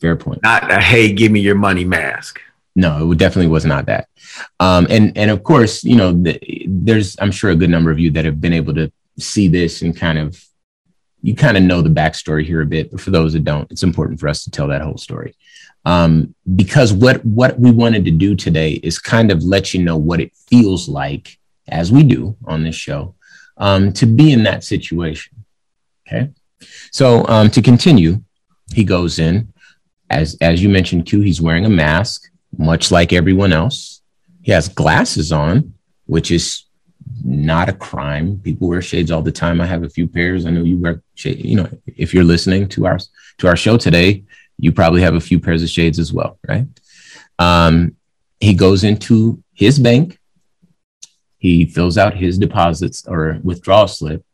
Fair 0.00 0.16
point. 0.16 0.42
Not 0.42 0.70
a 0.70 0.80
hey, 0.80 1.12
give 1.12 1.30
me 1.30 1.40
your 1.40 1.54
money 1.54 1.84
mask. 1.84 2.40
No, 2.74 3.12
it 3.12 3.18
definitely 3.18 3.50
was 3.50 3.64
not 3.64 3.86
that. 3.86 4.08
Um, 4.58 4.88
and 4.90 5.16
and 5.16 5.30
of 5.30 5.44
course, 5.44 5.84
you 5.84 5.94
know, 5.94 6.10
the, 6.10 6.40
there's 6.66 7.16
I'm 7.20 7.30
sure 7.30 7.50
a 7.50 7.56
good 7.56 7.70
number 7.70 7.92
of 7.92 8.00
you 8.00 8.10
that 8.12 8.24
have 8.24 8.40
been 8.40 8.52
able 8.52 8.74
to 8.74 8.90
see 9.16 9.46
this 9.46 9.82
and 9.82 9.96
kind 9.96 10.18
of 10.18 10.44
you 11.24 11.34
kind 11.34 11.56
of 11.56 11.62
know 11.62 11.80
the 11.80 11.88
backstory 11.88 12.44
here 12.44 12.60
a 12.60 12.66
bit. 12.66 12.90
But 12.90 13.00
for 13.00 13.10
those 13.10 13.32
that 13.32 13.44
don't, 13.44 13.70
it's 13.72 13.82
important 13.82 14.20
for 14.20 14.28
us 14.28 14.44
to 14.44 14.50
tell 14.50 14.68
that 14.68 14.82
whole 14.82 14.98
story. 14.98 15.34
Um, 15.86 16.34
because 16.54 16.92
what 16.92 17.24
what 17.24 17.58
we 17.58 17.70
wanted 17.70 18.04
to 18.04 18.10
do 18.10 18.36
today 18.36 18.72
is 18.72 18.98
kind 18.98 19.30
of 19.30 19.42
let 19.42 19.72
you 19.72 19.82
know 19.82 19.96
what 19.96 20.20
it 20.20 20.32
feels 20.48 20.86
like 20.86 21.38
as 21.68 21.90
we 21.90 22.02
do 22.02 22.36
on 22.44 22.62
this 22.62 22.74
show 22.74 23.14
um, 23.56 23.92
to 23.94 24.06
be 24.06 24.32
in 24.32 24.44
that 24.44 24.64
situation 24.64 25.44
okay? 26.06 26.30
So 26.90 27.26
um, 27.28 27.50
to 27.50 27.62
continue 27.62 28.22
he 28.74 28.84
goes 28.84 29.18
in. 29.18 29.52
As 30.10 30.36
as 30.40 30.62
you 30.62 30.68
mentioned 30.68 31.06
q 31.06 31.20
he's 31.20 31.40
wearing 31.40 31.66
a 31.66 31.70
mask 31.70 32.30
much 32.56 32.90
like 32.90 33.12
everyone 33.12 33.52
else. 33.52 34.02
He 34.42 34.52
has 34.52 34.68
glasses 34.68 35.32
on 35.32 35.74
which 36.06 36.30
is 36.30 36.63
not 37.22 37.68
a 37.68 37.72
crime 37.72 38.40
people 38.42 38.66
wear 38.66 38.82
shades 38.82 39.10
all 39.10 39.22
the 39.22 39.30
time 39.30 39.60
i 39.60 39.66
have 39.66 39.82
a 39.84 39.88
few 39.88 40.06
pairs 40.08 40.46
i 40.46 40.50
know 40.50 40.62
you 40.62 40.78
wear 40.78 41.02
shades 41.14 41.44
you 41.44 41.54
know 41.54 41.68
if 41.96 42.14
you're 42.14 42.24
listening 42.24 42.66
to 42.68 42.86
our 42.86 42.98
to 43.38 43.46
our 43.46 43.56
show 43.56 43.76
today 43.76 44.24
you 44.58 44.72
probably 44.72 45.02
have 45.02 45.14
a 45.14 45.20
few 45.20 45.40
pairs 45.40 45.62
of 45.62 45.68
shades 45.68 45.98
as 45.98 46.12
well, 46.12 46.38
right? 46.46 46.66
Um, 47.38 47.96
he 48.40 48.54
goes 48.54 48.84
into 48.84 49.42
his 49.52 49.78
bank, 49.78 50.18
he 51.38 51.66
fills 51.66 51.98
out 51.98 52.14
his 52.14 52.38
deposits 52.38 53.06
or 53.06 53.40
withdrawal 53.42 53.88
slip, 53.88 54.24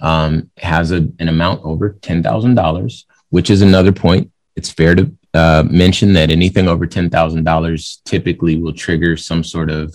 um, 0.00 0.50
has 0.56 0.90
a, 0.92 1.08
an 1.18 1.28
amount 1.28 1.64
over 1.64 1.90
$10,000, 1.90 3.04
which 3.30 3.50
is 3.50 3.62
another 3.62 3.92
point. 3.92 4.30
It's 4.56 4.70
fair 4.70 4.94
to 4.94 5.12
uh, 5.34 5.64
mention 5.68 6.12
that 6.14 6.30
anything 6.30 6.66
over 6.66 6.86
$10,000 6.86 8.02
typically 8.04 8.56
will 8.56 8.72
trigger 8.72 9.16
some 9.16 9.44
sort 9.44 9.70
of 9.70 9.94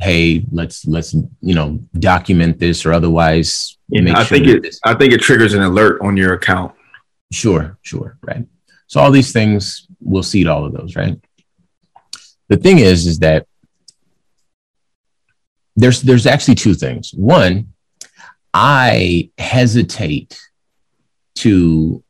hey 0.00 0.44
let's 0.52 0.86
let's 0.86 1.14
you 1.40 1.54
know 1.54 1.78
document 1.98 2.58
this 2.58 2.84
or 2.84 2.92
otherwise 2.92 3.78
i 4.16 4.24
sure 4.24 4.36
think 4.38 4.46
it 4.48 4.62
this- 4.62 4.80
i 4.84 4.92
think 4.94 5.12
it 5.12 5.20
triggers 5.20 5.54
an 5.54 5.62
alert 5.62 6.00
on 6.02 6.16
your 6.16 6.34
account. 6.34 6.74
Sure 7.32 7.76
sure 7.82 8.18
right. 8.22 8.44
So 8.86 9.00
all 9.00 9.10
these 9.10 9.32
things 9.32 9.88
we'll 10.00 10.22
see 10.22 10.46
all 10.46 10.64
of 10.64 10.72
those 10.72 10.94
right? 10.96 11.18
The 12.48 12.56
thing 12.56 12.78
is 12.78 13.06
is 13.06 13.18
that 13.20 13.46
there's 15.74 16.02
there's 16.02 16.26
actually 16.26 16.54
two 16.56 16.74
things. 16.74 17.12
One 17.14 17.68
i 18.54 19.30
hesitate 19.38 20.40
to 21.36 22.02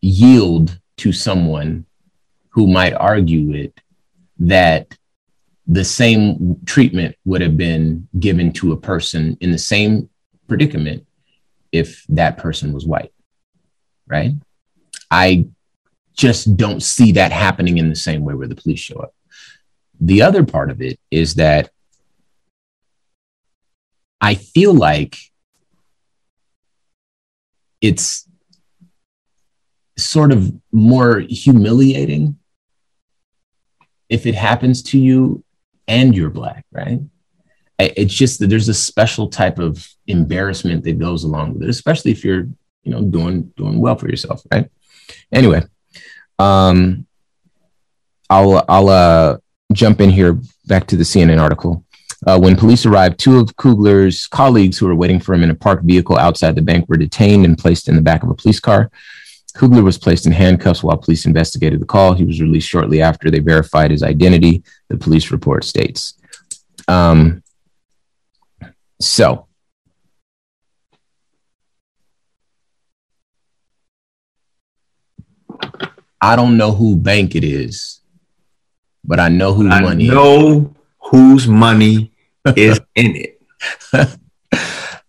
yield 0.00 0.78
to 0.98 1.12
someone 1.12 1.84
who 2.50 2.66
might 2.66 2.94
argue 2.94 3.52
it 3.52 3.78
that 4.38 4.96
the 5.66 5.84
same 5.84 6.56
treatment 6.64 7.16
would 7.24 7.40
have 7.40 7.56
been 7.56 8.08
given 8.20 8.52
to 8.52 8.72
a 8.72 8.76
person 8.76 9.36
in 9.40 9.50
the 9.50 9.58
same 9.58 10.08
predicament 10.48 11.06
if 11.72 12.04
that 12.08 12.36
person 12.38 12.72
was 12.72 12.86
white 12.86 13.12
right? 14.06 14.32
I 15.10 15.46
just 16.16 16.56
don't 16.56 16.82
see 16.82 17.12
that 17.12 17.32
happening 17.32 17.78
in 17.78 17.88
the 17.88 17.96
same 17.96 18.24
way 18.24 18.34
where 18.34 18.48
the 18.48 18.54
police 18.54 18.80
show 18.80 18.96
up. 18.96 19.14
The 20.00 20.22
other 20.22 20.44
part 20.44 20.70
of 20.70 20.80
it 20.80 20.98
is 21.10 21.34
that 21.34 21.70
I 24.20 24.34
feel 24.34 24.74
like 24.74 25.16
it's 27.80 28.28
sort 29.98 30.32
of 30.32 30.52
more 30.72 31.20
humiliating 31.20 32.38
if 34.08 34.26
it 34.26 34.34
happens 34.34 34.82
to 34.82 34.98
you 34.98 35.44
and 35.88 36.14
you're 36.14 36.30
black, 36.30 36.64
right? 36.72 37.00
It's 37.78 38.14
just 38.14 38.38
that 38.40 38.48
there's 38.48 38.68
a 38.68 38.74
special 38.74 39.28
type 39.28 39.58
of 39.58 39.86
embarrassment 40.06 40.84
that 40.84 40.98
goes 40.98 41.24
along 41.24 41.54
with 41.54 41.64
it, 41.64 41.68
especially 41.68 42.10
if 42.10 42.24
you're, 42.24 42.48
you 42.84 42.92
know, 42.92 43.02
doing 43.02 43.52
doing 43.56 43.78
well 43.78 43.96
for 43.96 44.08
yourself, 44.08 44.42
right? 44.50 44.70
Anyway, 45.30 45.62
um, 46.38 47.06
I'll 48.30 48.64
I'll 48.68 48.88
uh, 48.88 49.38
jump 49.72 50.00
in 50.00 50.10
here 50.10 50.40
back 50.66 50.86
to 50.88 50.96
the 50.96 51.04
CNN 51.04 51.40
article. 51.40 51.84
Uh, 52.26 52.38
when 52.38 52.56
police 52.56 52.86
arrived, 52.86 53.18
two 53.18 53.38
of 53.38 53.54
Coogler's 53.56 54.26
colleagues 54.26 54.78
who 54.78 54.86
were 54.86 54.94
waiting 54.94 55.20
for 55.20 55.34
him 55.34 55.42
in 55.42 55.50
a 55.50 55.54
parked 55.54 55.84
vehicle 55.84 56.16
outside 56.16 56.54
the 56.54 56.62
bank 56.62 56.88
were 56.88 56.96
detained 56.96 57.44
and 57.44 57.58
placed 57.58 57.88
in 57.88 57.94
the 57.94 58.02
back 58.02 58.22
of 58.22 58.30
a 58.30 58.34
police 58.34 58.58
car. 58.58 58.90
Coogler 59.56 59.82
was 59.82 59.96
placed 59.96 60.26
in 60.26 60.32
handcuffs 60.32 60.82
while 60.82 60.98
police 60.98 61.24
investigated 61.24 61.80
the 61.80 61.86
call. 61.86 62.12
He 62.12 62.24
was 62.24 62.42
released 62.42 62.68
shortly 62.68 63.00
after 63.00 63.30
they 63.30 63.38
verified 63.38 63.90
his 63.90 64.02
identity, 64.02 64.62
the 64.88 64.98
police 64.98 65.30
report 65.30 65.64
states. 65.64 66.14
Um, 66.88 67.42
so, 69.00 69.46
I 76.20 76.36
don't 76.36 76.58
know 76.58 76.72
who 76.72 76.96
bank 76.96 77.34
it 77.34 77.44
is, 77.44 78.00
but 79.04 79.18
I 79.18 79.30
know 79.30 79.54
whose 79.54 79.72
I 79.72 79.80
money. 79.80 80.08
Know 80.08 80.74
whose 80.98 81.48
money 81.48 82.12
is 82.56 82.78
in 82.94 83.16
it. 83.16 84.18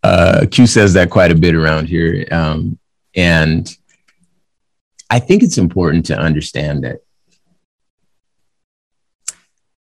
uh, 0.04 0.46
Q 0.50 0.68
says 0.68 0.94
that 0.94 1.10
quite 1.10 1.32
a 1.32 1.36
bit 1.36 1.54
around 1.54 1.88
here, 1.88 2.26
um, 2.32 2.80
and 3.14 3.76
I 5.10 5.20
think 5.20 5.44
it's 5.44 5.58
important 5.58 6.06
to 6.08 6.18
understand 6.18 6.84
that 6.84 6.98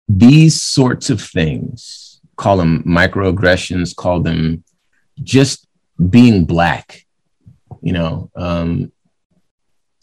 these 0.07 0.61
sorts 0.61 1.09
of 1.09 1.21
things, 1.21 2.21
call 2.35 2.57
them 2.57 2.83
microaggressions, 2.83 3.95
call 3.95 4.21
them 4.21 4.63
just 5.21 5.67
being 6.09 6.45
black, 6.45 7.05
you 7.81 7.93
know, 7.93 8.29
um, 8.35 8.91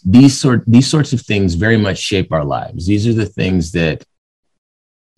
these 0.05 0.39
sort 0.39 0.63
these 0.67 0.87
sorts 0.87 1.13
of 1.13 1.21
things 1.21 1.55
very 1.55 1.77
much 1.77 1.99
shape 1.99 2.33
our 2.33 2.45
lives. 2.45 2.87
These 2.87 3.07
are 3.07 3.13
the 3.13 3.27
things 3.27 3.73
that 3.73 4.05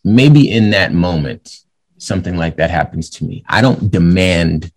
maybe 0.02 0.50
in 0.50 0.71
that 0.71 0.92
moment 0.92 1.61
something 1.99 2.37
like 2.37 2.57
that 2.57 2.71
happens 2.71 3.11
to 3.11 3.25
me. 3.25 3.45
I 3.47 3.61
don't 3.61 3.90
demand 3.90 4.73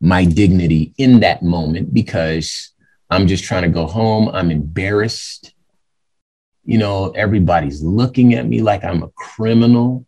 my 0.00 0.24
dignity 0.24 0.92
in 0.98 1.20
that 1.20 1.42
moment 1.42 1.92
because 1.92 2.70
I'm 3.10 3.26
just 3.26 3.44
trying 3.44 3.62
to 3.62 3.68
go 3.68 3.86
home. 3.86 4.28
I'm 4.28 4.50
embarrassed. 4.50 5.52
You 6.64 6.78
know, 6.78 7.10
everybody's 7.10 7.82
looking 7.82 8.34
at 8.34 8.46
me 8.46 8.62
like 8.62 8.84
I'm 8.84 9.02
a 9.02 9.08
criminal. 9.08 10.06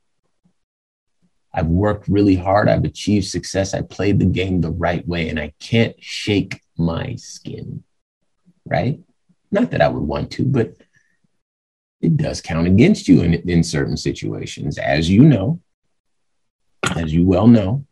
I've 1.53 1.67
worked 1.67 2.09
really 2.09 2.37
hard. 2.37 2.69
I've 2.69 2.85
achieved 2.85 3.27
success. 3.27 3.75
I 3.75 3.83
played 3.83 4.19
the 4.19 4.27
game 4.27 4.61
the 4.61 4.71
right 4.71 5.07
way 5.07 5.29
and 5.29 5.39
I 5.39 5.53
can't 5.59 5.95
shake 5.99 6.61
my 6.79 7.17
skin. 7.17 7.83
Right? 8.65 9.01
Not 9.51 9.71
that 9.73 9.83
I 9.83 9.89
would 9.89 10.05
want 10.05 10.31
to, 10.33 10.45
but 10.45 10.77
it 12.01 12.17
does 12.17 12.41
count 12.41 12.67
against 12.67 13.09
you 13.09 13.23
in, 13.23 13.35
in 13.35 13.63
certain 13.63 13.97
situations. 13.97 14.79
As 14.79 15.11
you 15.11 15.23
know, 15.23 15.61
as 16.97 17.13
you 17.13 17.27
well 17.27 17.47
know, 17.47 17.85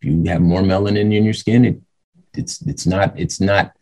if 0.00 0.08
you 0.08 0.24
have 0.24 0.40
more 0.40 0.62
melanin 0.62 1.14
in 1.14 1.24
your 1.24 1.34
skin, 1.34 1.64
it, 1.64 1.80
it's 2.34 2.60
it's 2.62 2.86
not 2.86 3.18
it's 3.18 3.40
not 3.40 3.75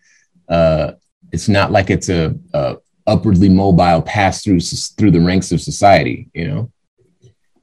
uh, 0.48 0.92
it's 1.32 1.48
not 1.48 1.72
like 1.72 1.90
it's 1.90 2.08
a, 2.08 2.34
a 2.52 2.76
upwardly 3.06 3.48
mobile 3.48 4.02
pass 4.02 4.42
through 4.42 4.60
through 4.60 5.10
the 5.10 5.20
ranks 5.20 5.52
of 5.52 5.60
society. 5.60 6.30
You 6.34 6.48
know, 6.48 6.72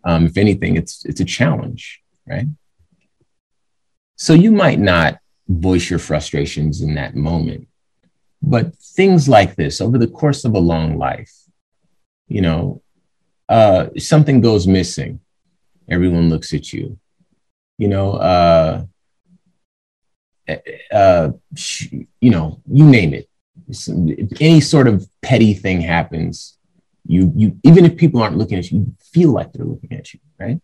um, 0.04 0.26
if 0.26 0.38
anything, 0.38 0.76
it's 0.76 1.06
it's 1.06 1.22
a 1.22 1.26
challenge, 1.26 2.02
right? 2.28 2.48
So 4.16 4.34
you 4.34 4.52
might 4.52 4.80
not 4.80 5.20
voice 5.48 5.90
your 5.90 6.00
frustrations 6.00 6.82
in 6.82 6.94
that 6.96 7.16
moment, 7.16 7.68
but 8.42 8.76
things 8.76 9.28
like 9.28 9.56
this 9.56 9.82
over 9.82 9.98
the 9.98 10.08
course 10.08 10.46
of 10.46 10.54
a 10.54 10.60
long 10.60 10.98
life, 10.98 11.34
you 12.28 12.42
know, 12.42 12.82
uh, 13.50 13.88
something 13.98 14.40
goes 14.40 14.68
missing, 14.68 15.20
everyone 15.90 16.30
looks 16.30 16.54
at 16.54 16.72
you. 16.72 16.98
You 17.78 17.88
know, 17.88 18.14
uh, 18.14 18.86
uh, 20.92 21.32
you 21.52 22.30
know, 22.30 22.62
you 22.70 22.86
name 22.86 23.14
it. 23.14 23.30
If 23.68 24.42
any 24.42 24.62
sort 24.62 24.88
of 24.88 25.08
petty 25.22 25.54
thing 25.54 25.82
happens, 25.82 26.58
you 27.06 27.32
you 27.36 27.58
even 27.64 27.86
if 27.86 27.98
people 27.98 28.22
aren't 28.22 28.38
looking 28.38 28.58
at 28.58 28.72
you, 28.72 28.80
you 28.80 28.96
feel 29.00 29.32
like 29.32 29.54
they're 29.54 29.66
looking 29.66 29.94
at 29.94 30.14
you, 30.14 30.20
right? 30.40 30.60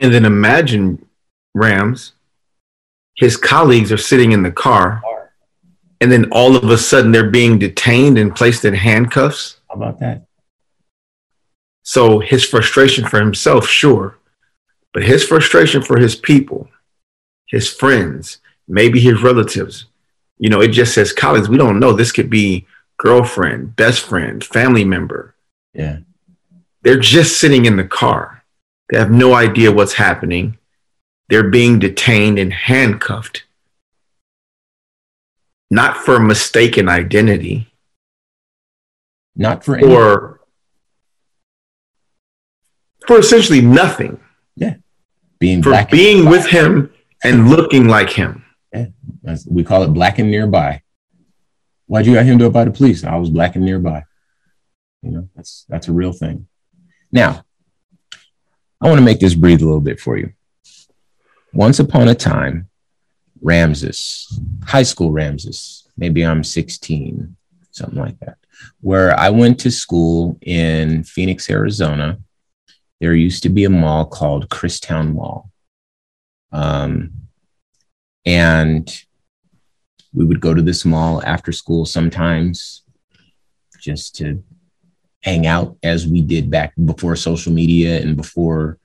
And 0.00 0.12
then 0.12 0.24
imagine 0.24 1.06
Rams, 1.54 2.12
his 3.16 3.36
colleagues 3.36 3.92
are 3.92 3.96
sitting 3.96 4.32
in 4.32 4.42
the 4.42 4.52
car 4.52 5.02
and 6.00 6.12
then 6.12 6.26
all 6.32 6.54
of 6.54 6.68
a 6.68 6.76
sudden 6.76 7.12
they're 7.12 7.30
being 7.30 7.58
detained 7.58 8.18
and 8.18 8.36
placed 8.36 8.66
in 8.66 8.74
handcuffs. 8.74 9.58
How 9.70 9.76
about 9.76 10.00
that? 10.00 10.26
So 11.82 12.18
his 12.18 12.44
frustration 12.44 13.06
for 13.06 13.18
himself, 13.18 13.66
sure, 13.66 14.18
but 14.92 15.02
his 15.02 15.24
frustration 15.24 15.80
for 15.80 15.98
his 15.98 16.14
people, 16.14 16.68
his 17.46 17.72
friends, 17.72 18.38
maybe 18.66 19.00
his 19.00 19.22
relatives, 19.22 19.86
you 20.38 20.48
know, 20.48 20.60
it 20.60 20.68
just 20.68 20.94
says 20.94 21.12
colleagues. 21.12 21.48
We 21.48 21.58
don't 21.58 21.80
know. 21.80 21.92
This 21.92 22.12
could 22.12 22.30
be 22.30 22.66
girlfriend, 22.96 23.76
best 23.76 24.04
friend, 24.04 24.42
family 24.42 24.84
member. 24.84 25.34
Yeah. 25.72 25.98
They're 26.82 26.98
just 26.98 27.40
sitting 27.40 27.64
in 27.64 27.76
the 27.76 27.84
car. 27.84 28.44
They 28.90 28.98
have 28.98 29.10
no 29.10 29.34
idea 29.34 29.72
what's 29.72 29.94
happening. 29.94 30.58
They're 31.28 31.48
being 31.48 31.78
detained 31.78 32.38
and 32.38 32.52
handcuffed 32.52 33.44
not 35.74 35.96
for 35.96 36.20
mistaken 36.20 36.88
identity, 36.88 37.66
not 39.34 39.64
for 39.64 39.82
or 39.84 40.40
for 43.08 43.18
essentially 43.18 43.60
nothing. 43.60 44.20
Yeah, 44.54 44.74
being 45.40 45.62
for 45.62 45.84
being 45.90 46.28
with 46.28 46.46
him 46.46 46.92
and 47.24 47.48
looking 47.48 47.88
like 47.88 48.10
him. 48.10 48.43
We 49.46 49.64
call 49.64 49.82
it 49.82 49.88
black 49.88 50.18
and 50.18 50.30
nearby. 50.30 50.82
Why'd 51.86 52.06
you 52.06 52.14
got 52.14 52.26
him 52.26 52.38
to 52.38 52.50
by 52.50 52.64
the 52.64 52.70
police? 52.70 53.04
I 53.04 53.16
was 53.16 53.30
black 53.30 53.56
and 53.56 53.64
nearby. 53.64 54.04
You 55.02 55.10
know, 55.10 55.28
that's 55.34 55.66
that's 55.68 55.88
a 55.88 55.92
real 55.92 56.12
thing. 56.12 56.46
Now, 57.12 57.44
I 58.80 58.88
want 58.88 58.98
to 58.98 59.04
make 59.04 59.20
this 59.20 59.34
breathe 59.34 59.62
a 59.62 59.64
little 59.64 59.80
bit 59.80 60.00
for 60.00 60.16
you. 60.16 60.32
Once 61.52 61.78
upon 61.78 62.08
a 62.08 62.14
time, 62.14 62.68
Ramses, 63.40 64.40
high 64.64 64.82
school 64.82 65.12
Ramses. 65.12 65.86
Maybe 65.96 66.24
I'm 66.24 66.42
16, 66.42 67.36
something 67.70 67.98
like 67.98 68.18
that. 68.20 68.38
Where 68.80 69.18
I 69.18 69.30
went 69.30 69.60
to 69.60 69.70
school 69.70 70.38
in 70.40 71.04
Phoenix, 71.04 71.48
Arizona. 71.48 72.18
There 73.00 73.14
used 73.14 73.42
to 73.42 73.48
be 73.48 73.64
a 73.64 73.70
mall 73.70 74.06
called 74.06 74.48
Christown 74.48 75.14
Mall. 75.14 75.50
Um, 76.52 77.12
and 78.24 79.04
we 80.14 80.24
would 80.24 80.40
go 80.40 80.54
to 80.54 80.62
this 80.62 80.84
mall 80.84 81.22
after 81.24 81.52
school 81.52 81.84
sometimes 81.84 82.82
just 83.80 84.14
to 84.16 84.42
hang 85.22 85.46
out 85.46 85.76
as 85.82 86.06
we 86.06 86.22
did 86.22 86.50
back 86.50 86.72
before 86.84 87.16
social 87.16 87.52
media 87.52 88.00
and 88.00 88.16
before 88.16 88.78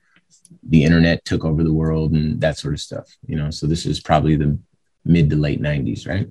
the 0.68 0.84
internet 0.84 1.24
took 1.24 1.44
over 1.44 1.62
the 1.62 1.72
world 1.72 2.12
and 2.12 2.40
that 2.40 2.58
sort 2.58 2.74
of 2.74 2.80
stuff, 2.80 3.16
you 3.26 3.36
know. 3.36 3.50
So 3.50 3.66
this 3.66 3.86
is 3.86 4.00
probably 4.00 4.36
the 4.36 4.58
mid 5.04 5.30
to 5.30 5.36
late 5.36 5.62
90s, 5.62 6.08
right? 6.08 6.28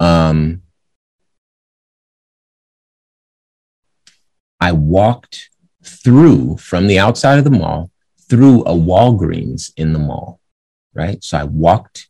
Um, 0.00 0.62
I 4.60 4.72
walked 4.72 5.50
through 5.82 6.58
from 6.58 6.86
the 6.86 6.98
outside 6.98 7.38
of 7.38 7.44
the 7.44 7.50
mall 7.50 7.90
through 8.28 8.62
a 8.62 8.72
Walgreens 8.72 9.72
in 9.76 9.92
the 9.92 9.98
mall, 9.98 10.40
right? 10.94 11.22
So 11.24 11.38
I 11.38 11.44
walked 11.44 12.08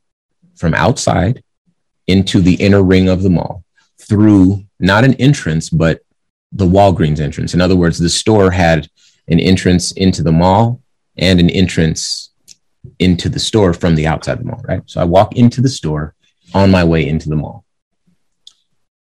from 0.58 0.74
outside 0.74 1.42
into 2.06 2.40
the 2.40 2.54
inner 2.54 2.82
ring 2.82 3.08
of 3.08 3.22
the 3.22 3.30
mall 3.30 3.64
through 4.00 4.64
not 4.80 5.04
an 5.04 5.14
entrance, 5.14 5.70
but 5.70 6.00
the 6.52 6.66
Walgreens 6.66 7.20
entrance. 7.20 7.54
In 7.54 7.60
other 7.60 7.76
words, 7.76 7.98
the 7.98 8.08
store 8.08 8.50
had 8.50 8.88
an 9.28 9.38
entrance 9.38 9.92
into 9.92 10.22
the 10.22 10.32
mall 10.32 10.80
and 11.16 11.38
an 11.40 11.50
entrance 11.50 12.30
into 12.98 13.28
the 13.28 13.38
store 13.38 13.74
from 13.74 13.94
the 13.94 14.06
outside 14.06 14.34
of 14.34 14.38
the 14.38 14.44
mall, 14.44 14.62
right? 14.66 14.82
So 14.86 15.00
I 15.00 15.04
walk 15.04 15.36
into 15.36 15.60
the 15.60 15.68
store 15.68 16.14
on 16.54 16.70
my 16.70 16.84
way 16.84 17.06
into 17.06 17.28
the 17.28 17.36
mall. 17.36 17.64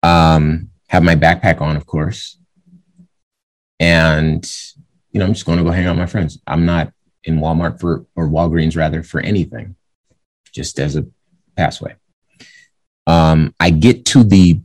Um, 0.03 0.69
have 0.87 1.03
my 1.03 1.15
backpack 1.15 1.61
on, 1.61 1.77
of 1.77 1.85
course. 1.85 2.37
And, 3.79 4.49
you 5.11 5.19
know, 5.19 5.25
I'm 5.25 5.33
just 5.33 5.45
going 5.45 5.57
to 5.57 5.63
go 5.63 5.71
hang 5.71 5.85
out 5.85 5.91
with 5.91 5.99
my 5.99 6.05
friends. 6.05 6.39
I'm 6.45 6.65
not 6.65 6.91
in 7.23 7.39
Walmart 7.39 7.79
for, 7.79 8.05
or 8.15 8.27
Walgreens 8.27 8.75
rather, 8.75 9.03
for 9.03 9.21
anything, 9.21 9.75
just 10.51 10.79
as 10.79 10.95
a 10.97 11.05
passway. 11.55 11.95
Um, 13.07 13.53
I 13.59 13.69
get 13.69 14.05
to 14.07 14.23
the 14.23 14.59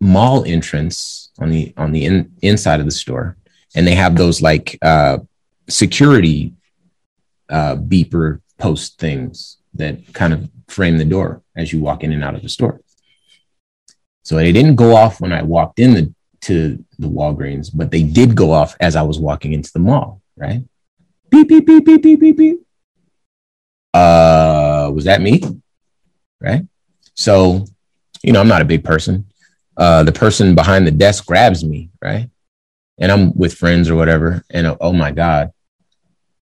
mall 0.00 0.44
entrance 0.44 1.30
on 1.38 1.50
the 1.50 1.72
on 1.76 1.92
the 1.92 2.04
in, 2.04 2.32
inside 2.42 2.80
of 2.80 2.86
the 2.86 2.92
store, 2.92 3.36
and 3.74 3.86
they 3.86 3.94
have 3.94 4.16
those 4.16 4.42
like 4.42 4.78
uh, 4.82 5.18
security 5.68 6.54
uh, 7.48 7.76
beeper 7.76 8.40
post 8.58 8.98
things 8.98 9.58
that 9.74 10.12
kind 10.12 10.32
of 10.32 10.48
frame 10.68 10.98
the 10.98 11.04
door 11.04 11.42
as 11.56 11.72
you 11.72 11.80
walk 11.80 12.04
in 12.04 12.12
and 12.12 12.24
out 12.24 12.34
of 12.34 12.42
the 12.42 12.48
store. 12.48 12.80
So 14.22 14.36
they 14.36 14.52
didn't 14.52 14.76
go 14.76 14.94
off 14.94 15.20
when 15.20 15.32
I 15.32 15.42
walked 15.42 15.78
in 15.78 15.94
the, 15.94 16.14
to 16.42 16.84
the 16.98 17.08
Walgreens, 17.08 17.70
but 17.74 17.90
they 17.90 18.02
did 18.02 18.34
go 18.34 18.52
off 18.52 18.76
as 18.80 18.94
I 18.94 19.02
was 19.02 19.18
walking 19.18 19.52
into 19.52 19.72
the 19.72 19.78
mall, 19.78 20.20
right? 20.36 20.62
Beep, 21.30 21.48
beep, 21.48 21.66
beep, 21.66 21.84
beep, 21.84 22.02
beep, 22.02 22.20
beep, 22.20 22.36
beep. 22.36 22.60
Uh, 23.92 24.90
was 24.94 25.04
that 25.04 25.20
me? 25.20 25.42
Right. 26.40 26.62
So, 27.14 27.66
you 28.22 28.32
know, 28.32 28.40
I'm 28.40 28.48
not 28.48 28.62
a 28.62 28.66
big 28.66 28.84
person. 28.84 29.26
Uh, 29.76 30.02
the 30.02 30.12
person 30.12 30.54
behind 30.54 30.86
the 30.86 30.90
desk 30.90 31.26
grabs 31.26 31.64
me, 31.64 31.90
right? 32.02 32.28
And 32.98 33.10
I'm 33.10 33.36
with 33.36 33.54
friends 33.54 33.88
or 33.88 33.94
whatever. 33.94 34.42
And 34.50 34.66
uh, 34.66 34.76
oh 34.80 34.92
my 34.92 35.10
God, 35.10 35.52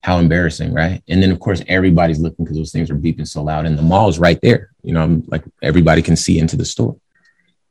how 0.03 0.17
embarrassing, 0.17 0.74
right? 0.74 1.03
And 1.07 1.21
then 1.21 1.31
of 1.31 1.39
course 1.39 1.62
everybody's 1.67 2.19
looking 2.19 2.45
because 2.45 2.57
those 2.57 2.71
things 2.71 2.89
are 2.89 2.95
beeping 2.95 3.27
so 3.27 3.43
loud, 3.43 3.65
and 3.65 3.77
the 3.77 3.83
mall 3.83 4.10
is 4.10 4.19
right 4.19 4.39
there. 4.41 4.71
You 4.81 4.93
know, 4.93 5.01
I'm 5.01 5.24
like 5.27 5.43
everybody 5.62 6.01
can 6.01 6.15
see 6.15 6.39
into 6.39 6.57
the 6.57 6.65
store. 6.65 6.98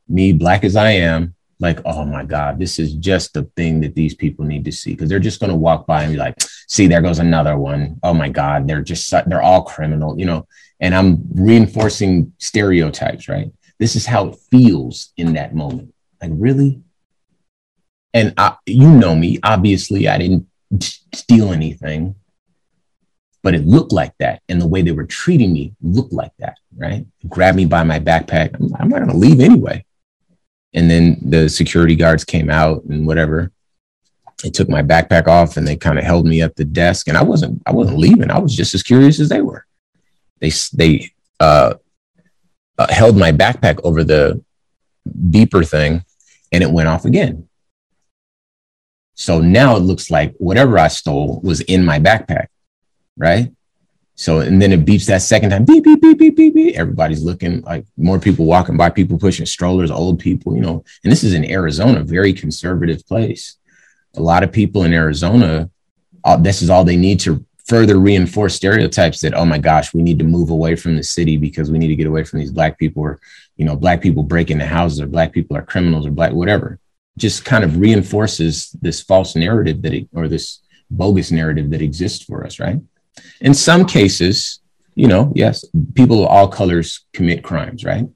Me, 0.07 0.31
black 0.31 0.63
as 0.63 0.75
I 0.75 0.91
am, 0.91 1.35
like, 1.61 1.79
oh 1.85 2.03
my 2.05 2.25
God, 2.25 2.57
this 2.57 2.79
is 2.79 2.93
just 2.93 3.33
the 3.33 3.43
thing 3.55 3.81
that 3.81 3.93
these 3.93 4.15
people 4.15 4.43
need 4.43 4.65
to 4.65 4.71
see 4.71 4.91
because 4.91 5.09
they're 5.09 5.19
just 5.19 5.39
going 5.39 5.51
to 5.51 5.55
walk 5.55 5.85
by 5.85 6.03
and 6.03 6.11
be 6.11 6.17
like, 6.17 6.35
see, 6.67 6.87
there 6.87 7.01
goes 7.01 7.19
another 7.19 7.57
one. 7.57 7.99
Oh 8.01 8.13
my 8.13 8.29
God, 8.29 8.67
they're 8.67 8.81
just, 8.81 9.11
they're 9.27 9.43
all 9.43 9.61
criminal, 9.61 10.17
you 10.19 10.25
know, 10.25 10.47
and 10.81 10.93
I'm 10.93 11.23
reinforcing 11.33 12.33
stereotypes, 12.37 13.29
right? 13.29 13.51
This 13.79 13.95
is 13.95 14.05
how 14.05 14.27
it 14.29 14.35
feels 14.51 15.13
in 15.15 15.33
that 15.33 15.55
moment. 15.55 15.93
Like, 16.21 16.31
really? 16.33 16.81
And 18.13 18.33
I, 18.37 18.57
you 18.65 18.89
know 18.89 19.15
me, 19.15 19.39
obviously, 19.43 20.09
I 20.09 20.17
didn't 20.17 20.47
steal 21.13 21.53
anything 21.53 22.15
but 23.43 23.55
it 23.55 23.65
looked 23.65 23.91
like 23.91 24.13
that. 24.19 24.41
And 24.49 24.61
the 24.61 24.67
way 24.67 24.81
they 24.81 24.91
were 24.91 25.05
treating 25.05 25.53
me 25.53 25.73
looked 25.81 26.13
like 26.13 26.31
that, 26.39 26.57
right? 26.75 27.05
Grabbed 27.27 27.57
me 27.57 27.65
by 27.65 27.83
my 27.83 27.99
backpack. 27.99 28.55
I'm, 28.55 28.73
I'm 28.79 28.89
not 28.89 28.99
going 28.99 29.11
to 29.11 29.17
leave 29.17 29.39
anyway. 29.39 29.85
And 30.73 30.89
then 30.89 31.17
the 31.21 31.49
security 31.49 31.95
guards 31.95 32.23
came 32.23 32.49
out 32.49 32.83
and 32.85 33.05
whatever. 33.05 33.51
They 34.43 34.49
took 34.49 34.69
my 34.69 34.81
backpack 34.81 35.27
off 35.27 35.57
and 35.57 35.67
they 35.67 35.75
kind 35.75 35.99
of 35.99 36.05
held 36.05 36.25
me 36.25 36.41
at 36.41 36.55
the 36.55 36.65
desk. 36.65 37.07
And 37.07 37.17
I 37.17 37.23
wasn't, 37.23 37.61
I 37.65 37.71
wasn't 37.71 37.99
leaving. 37.99 38.31
I 38.31 38.39
was 38.39 38.55
just 38.55 38.73
as 38.73 38.83
curious 38.83 39.19
as 39.19 39.29
they 39.29 39.41
were. 39.41 39.65
They, 40.41 40.51
they, 40.73 41.11
uh, 41.39 41.75
uh, 42.77 42.93
held 42.93 43.15
my 43.15 43.31
backpack 43.31 43.79
over 43.83 44.03
the 44.03 44.43
beeper 45.07 45.67
thing 45.67 46.03
and 46.51 46.63
it 46.63 46.71
went 46.71 46.89
off 46.89 47.05
again. 47.05 47.47
So 49.13 49.39
now 49.39 49.77
it 49.77 49.81
looks 49.81 50.11
like 50.11 50.35
whatever 50.37 50.77
I 50.77 50.89
stole 50.89 51.39
was 51.41 51.61
in 51.61 51.85
my 51.85 51.99
backpack 51.99 52.47
right? 53.17 53.51
So, 54.15 54.39
and 54.39 54.61
then 54.61 54.71
it 54.71 54.85
beeps 54.85 55.05
that 55.07 55.21
second 55.21 55.51
time, 55.51 55.65
beep, 55.65 55.83
beep, 55.83 56.01
beep, 56.01 56.17
beep, 56.17 56.35
beep, 56.35 56.53
beep. 56.53 56.75
Everybody's 56.75 57.23
looking 57.23 57.61
like 57.61 57.85
more 57.97 58.19
people 58.19 58.45
walking 58.45 58.77
by, 58.77 58.89
people 58.89 59.17
pushing 59.17 59.45
strollers, 59.45 59.89
old 59.89 60.19
people, 60.19 60.55
you 60.55 60.61
know. 60.61 60.83
And 61.03 61.11
this 61.11 61.23
is 61.23 61.33
in 61.33 61.49
Arizona, 61.49 62.03
very 62.03 62.33
conservative 62.33 63.05
place. 63.07 63.57
A 64.15 64.21
lot 64.21 64.43
of 64.43 64.51
people 64.51 64.83
in 64.83 64.93
Arizona, 64.93 65.69
uh, 66.23 66.37
this 66.37 66.61
is 66.61 66.69
all 66.69 66.83
they 66.83 66.97
need 66.97 67.19
to 67.21 67.43
further 67.67 67.99
reinforce 67.99 68.55
stereotypes 68.55 69.21
that, 69.21 69.33
oh 69.33 69.45
my 69.45 69.57
gosh, 69.57 69.93
we 69.93 70.01
need 70.01 70.19
to 70.19 70.25
move 70.25 70.49
away 70.49 70.75
from 70.75 70.95
the 70.95 71.03
city 71.03 71.37
because 71.37 71.71
we 71.71 71.77
need 71.77 71.87
to 71.87 71.95
get 71.95 72.07
away 72.07 72.23
from 72.23 72.39
these 72.39 72.51
black 72.51 72.77
people 72.77 73.03
or, 73.03 73.19
you 73.55 73.65
know, 73.65 73.75
black 73.75 74.01
people 74.01 74.23
break 74.23 74.49
into 74.49 74.65
houses 74.65 74.99
or 74.99 75.07
black 75.07 75.31
people 75.31 75.55
are 75.55 75.61
criminals 75.61 76.05
or 76.05 76.11
black, 76.11 76.33
whatever. 76.33 76.79
Just 77.17 77.45
kind 77.45 77.63
of 77.63 77.77
reinforces 77.77 78.71
this 78.81 79.01
false 79.01 79.35
narrative 79.35 79.81
that, 79.81 79.93
it, 79.93 80.07
or 80.13 80.27
this 80.27 80.61
bogus 80.89 81.31
narrative 81.31 81.69
that 81.71 81.81
exists 81.81 82.23
for 82.23 82.45
us, 82.45 82.59
right? 82.59 82.79
In 83.41 83.53
some 83.53 83.85
cases, 83.85 84.59
you 84.95 85.07
know, 85.07 85.31
yes, 85.35 85.65
people 85.93 86.23
of 86.23 86.29
all 86.29 86.47
colors 86.47 87.05
commit 87.13 87.43
crimes, 87.43 87.83
right? 87.83 88.07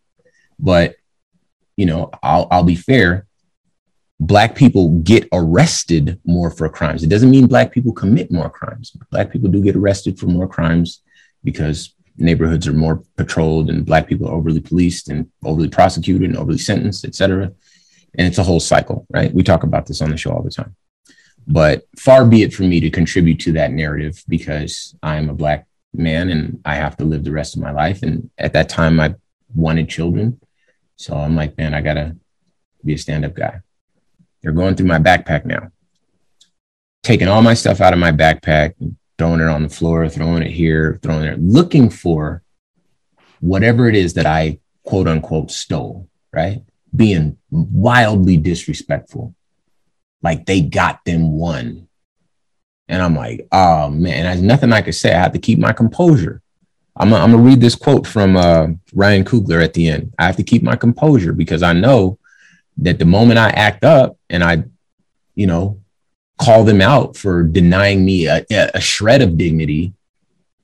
But, 0.60 0.96
you 1.78 1.86
know, 1.86 2.10
I'll, 2.24 2.48
I'll 2.52 2.64
be 2.64 2.76
fair. 2.76 3.26
Black 4.20 4.56
people 4.56 5.00
get 5.00 5.28
arrested 5.34 6.20
more 6.26 6.50
for 6.50 6.70
crimes. 6.70 7.04
It 7.04 7.10
doesn't 7.10 7.30
mean 7.30 7.48
black 7.48 7.72
people 7.72 7.92
commit 7.92 8.32
more 8.32 8.50
crimes. 8.50 8.92
Black 9.12 9.32
people 9.32 9.50
do 9.50 9.62
get 9.62 9.76
arrested 9.76 10.18
for 10.18 10.28
more 10.28 10.48
crimes 10.48 11.02
because 11.44 11.94
neighborhoods 12.18 12.68
are 12.68 12.74
more 12.74 13.04
patrolled 13.18 13.70
and 13.70 13.86
black 13.86 14.08
people 14.08 14.28
are 14.28 14.34
overly 14.34 14.62
policed 14.62 15.10
and 15.10 15.30
overly 15.44 15.68
prosecuted 15.68 16.30
and 16.30 16.38
overly 16.38 16.58
sentenced, 16.58 17.04
et 17.04 17.14
cetera. 17.14 17.52
And 18.18 18.28
it's 18.28 18.38
a 18.38 18.44
whole 18.44 18.62
cycle, 18.62 19.06
right? 19.10 19.34
We 19.34 19.44
talk 19.44 19.64
about 19.64 19.86
this 19.86 20.02
on 20.02 20.12
the 20.12 20.18
show 20.18 20.32
all 20.32 20.44
the 20.44 20.50
time. 20.50 20.76
But 21.48 21.84
far 22.00 22.26
be 22.26 22.42
it 22.44 22.54
from 22.54 22.70
me 22.70 22.80
to 22.80 22.90
contribute 22.90 23.40
to 23.42 23.52
that 23.54 23.72
narrative 23.72 24.24
because 24.28 24.96
I'm 25.04 25.30
a 25.30 25.34
Black 25.34 25.68
man 25.94 26.30
and 26.30 26.62
I 26.66 26.76
have 26.76 26.98
to 26.98 27.06
live 27.06 27.24
the 27.24 27.32
rest 27.32 27.56
of 27.56 27.62
my 27.62 27.72
life. 27.72 28.02
And 28.02 28.30
at 28.38 28.54
that 28.54 28.70
time, 28.70 29.00
I 29.00 29.16
wanted 29.54 29.90
children. 29.90 30.40
So 30.96 31.16
I'm 31.16 31.36
like, 31.36 31.58
man, 31.58 31.74
I 31.74 31.82
got 31.82 31.96
to 31.96 32.16
be 32.84 32.94
a 32.94 32.98
stand 32.98 33.26
up 33.26 33.36
guy. 33.36 33.60
They're 34.46 34.54
going 34.54 34.76
through 34.76 34.86
my 34.86 35.00
backpack 35.00 35.44
now, 35.44 35.72
taking 37.02 37.28
all 37.28 37.42
my 37.42 37.56
stuff 37.56 37.82
out 37.82 37.94
of 37.94 38.00
my 38.00 38.12
backpack, 38.12 38.76
throwing 39.18 39.42
it 39.42 39.48
on 39.48 39.64
the 39.64 39.70
floor, 39.70 40.08
throwing 40.08 40.44
it 40.44 40.52
here, 40.52 41.00
throwing 41.02 41.26
it, 41.26 41.42
looking 41.42 41.90
for 41.90 42.44
whatever 43.40 43.90
it 43.90 43.96
is 43.96 44.14
that 44.14 44.28
I 44.28 44.60
quote 44.84 45.08
unquote 45.08 45.50
stole, 45.50 46.08
right? 46.32 46.62
Being 46.96 47.40
wildly 47.50 48.38
disrespectful 48.38 49.34
like 50.22 50.46
they 50.46 50.62
got 50.62 51.04
them 51.06 51.32
one. 51.32 51.88
And 52.88 53.02
I'm 53.02 53.16
like, 53.16 53.48
oh 53.52 53.90
man, 53.90 54.26
there's 54.26 54.44
nothing 54.44 54.72
I 54.72 54.84
could 54.84 54.94
say. 54.94 55.12
I 55.12 55.22
have 55.22 55.34
to 55.34 55.40
keep 55.40 55.58
my 55.58 55.74
composure. 55.74 56.44
I'm 56.96 57.10
gonna, 57.10 57.36
read 57.36 57.62
this 57.62 57.76
quote 57.76 58.06
from 58.06 58.38
uh, 58.38 58.68
Ryan 58.94 59.26
Coogler 59.26 59.64
at 59.64 59.74
the 59.74 59.90
end. 59.90 60.14
I 60.20 60.28
have 60.28 60.38
to 60.38 60.44
keep 60.44 60.62
my 60.62 60.76
composure 60.76 61.34
because 61.34 61.64
I 61.64 61.74
know 61.74 62.20
that 62.78 63.00
the 63.00 63.06
moment 63.06 63.40
I 63.40 63.50
act 63.50 63.84
up 63.84 64.18
and 64.30 64.44
I, 64.44 64.64
you 65.36 65.48
know, 65.48 65.80
call 66.38 66.64
them 66.64 66.82
out 66.82 67.16
for 67.16 67.44
denying 67.44 68.04
me 68.04 68.28
a, 68.28 68.46
a 68.50 68.82
shred 68.82 69.22
of 69.22 69.38
dignity, 69.38 69.94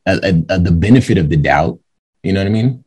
a, 0.06 0.43
a, 0.50 0.60
the 0.60 0.71
benefit 0.71 1.17
of 1.17 1.30
the 1.30 1.38
doubt, 1.38 1.80
you 2.24 2.34
know 2.34 2.41
what 2.41 2.47
I 2.47 2.52
mean? 2.52 2.84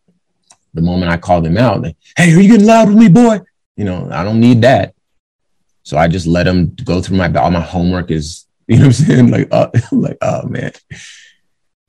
The 0.75 0.83
moment 0.83 1.11
I 1.11 1.17
call 1.17 1.41
them 1.41 1.57
out, 1.57 1.83
like, 1.83 1.97
hey, 2.17 2.35
are 2.35 2.41
you 2.41 2.49
getting 2.49 2.67
loud 2.67 2.89
with 2.89 2.99
me, 2.99 3.09
boy? 3.09 3.41
You 3.77 3.85
know, 3.85 4.09
I 4.11 4.25
don't 4.25 4.41
need 4.41 4.63
that. 4.63 4.95
So 5.83 5.99
I 5.99 6.09
just 6.09 6.27
let 6.27 6.45
them 6.45 6.75
go 6.85 7.01
through 7.01 7.19
my 7.19 7.33
all 7.35 7.51
my 7.51 7.61
homework 7.61 8.11
is, 8.11 8.47
you 8.67 8.79
know 8.79 8.87
I'm 8.87 8.93
saying? 8.93 9.31
Like, 9.31 9.49
uh, 9.51 9.69
like, 9.93 10.19
oh 10.23 10.47
man. 10.47 10.73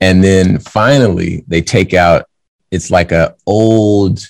And 0.00 0.22
then 0.22 0.58
finally 0.58 1.44
they 1.48 1.62
take 1.62 1.94
out, 1.94 2.26
it's 2.70 2.90
like 2.90 3.12
a 3.12 3.34
old, 3.46 4.20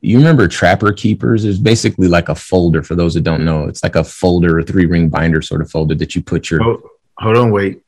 you 0.00 0.18
remember 0.18 0.48
Trapper 0.48 0.92
Keepers? 0.92 1.44
It's 1.44 1.58
basically 1.58 2.08
like 2.08 2.28
a 2.28 2.34
folder 2.34 2.82
for 2.82 2.94
those 2.94 3.14
that 3.14 3.24
don't 3.24 3.44
know. 3.44 3.64
It's 3.64 3.82
like 3.82 3.96
a 3.96 4.04
folder, 4.04 4.58
a 4.58 4.62
three 4.62 4.86
ring 4.86 5.08
binder 5.08 5.42
sort 5.42 5.60
of 5.60 5.70
folder 5.70 5.94
that 5.96 6.14
you 6.14 6.22
put 6.22 6.50
your 6.50 6.62
hold, 6.62 6.82
hold 7.18 7.36
on, 7.36 7.50
wait. 7.50 7.82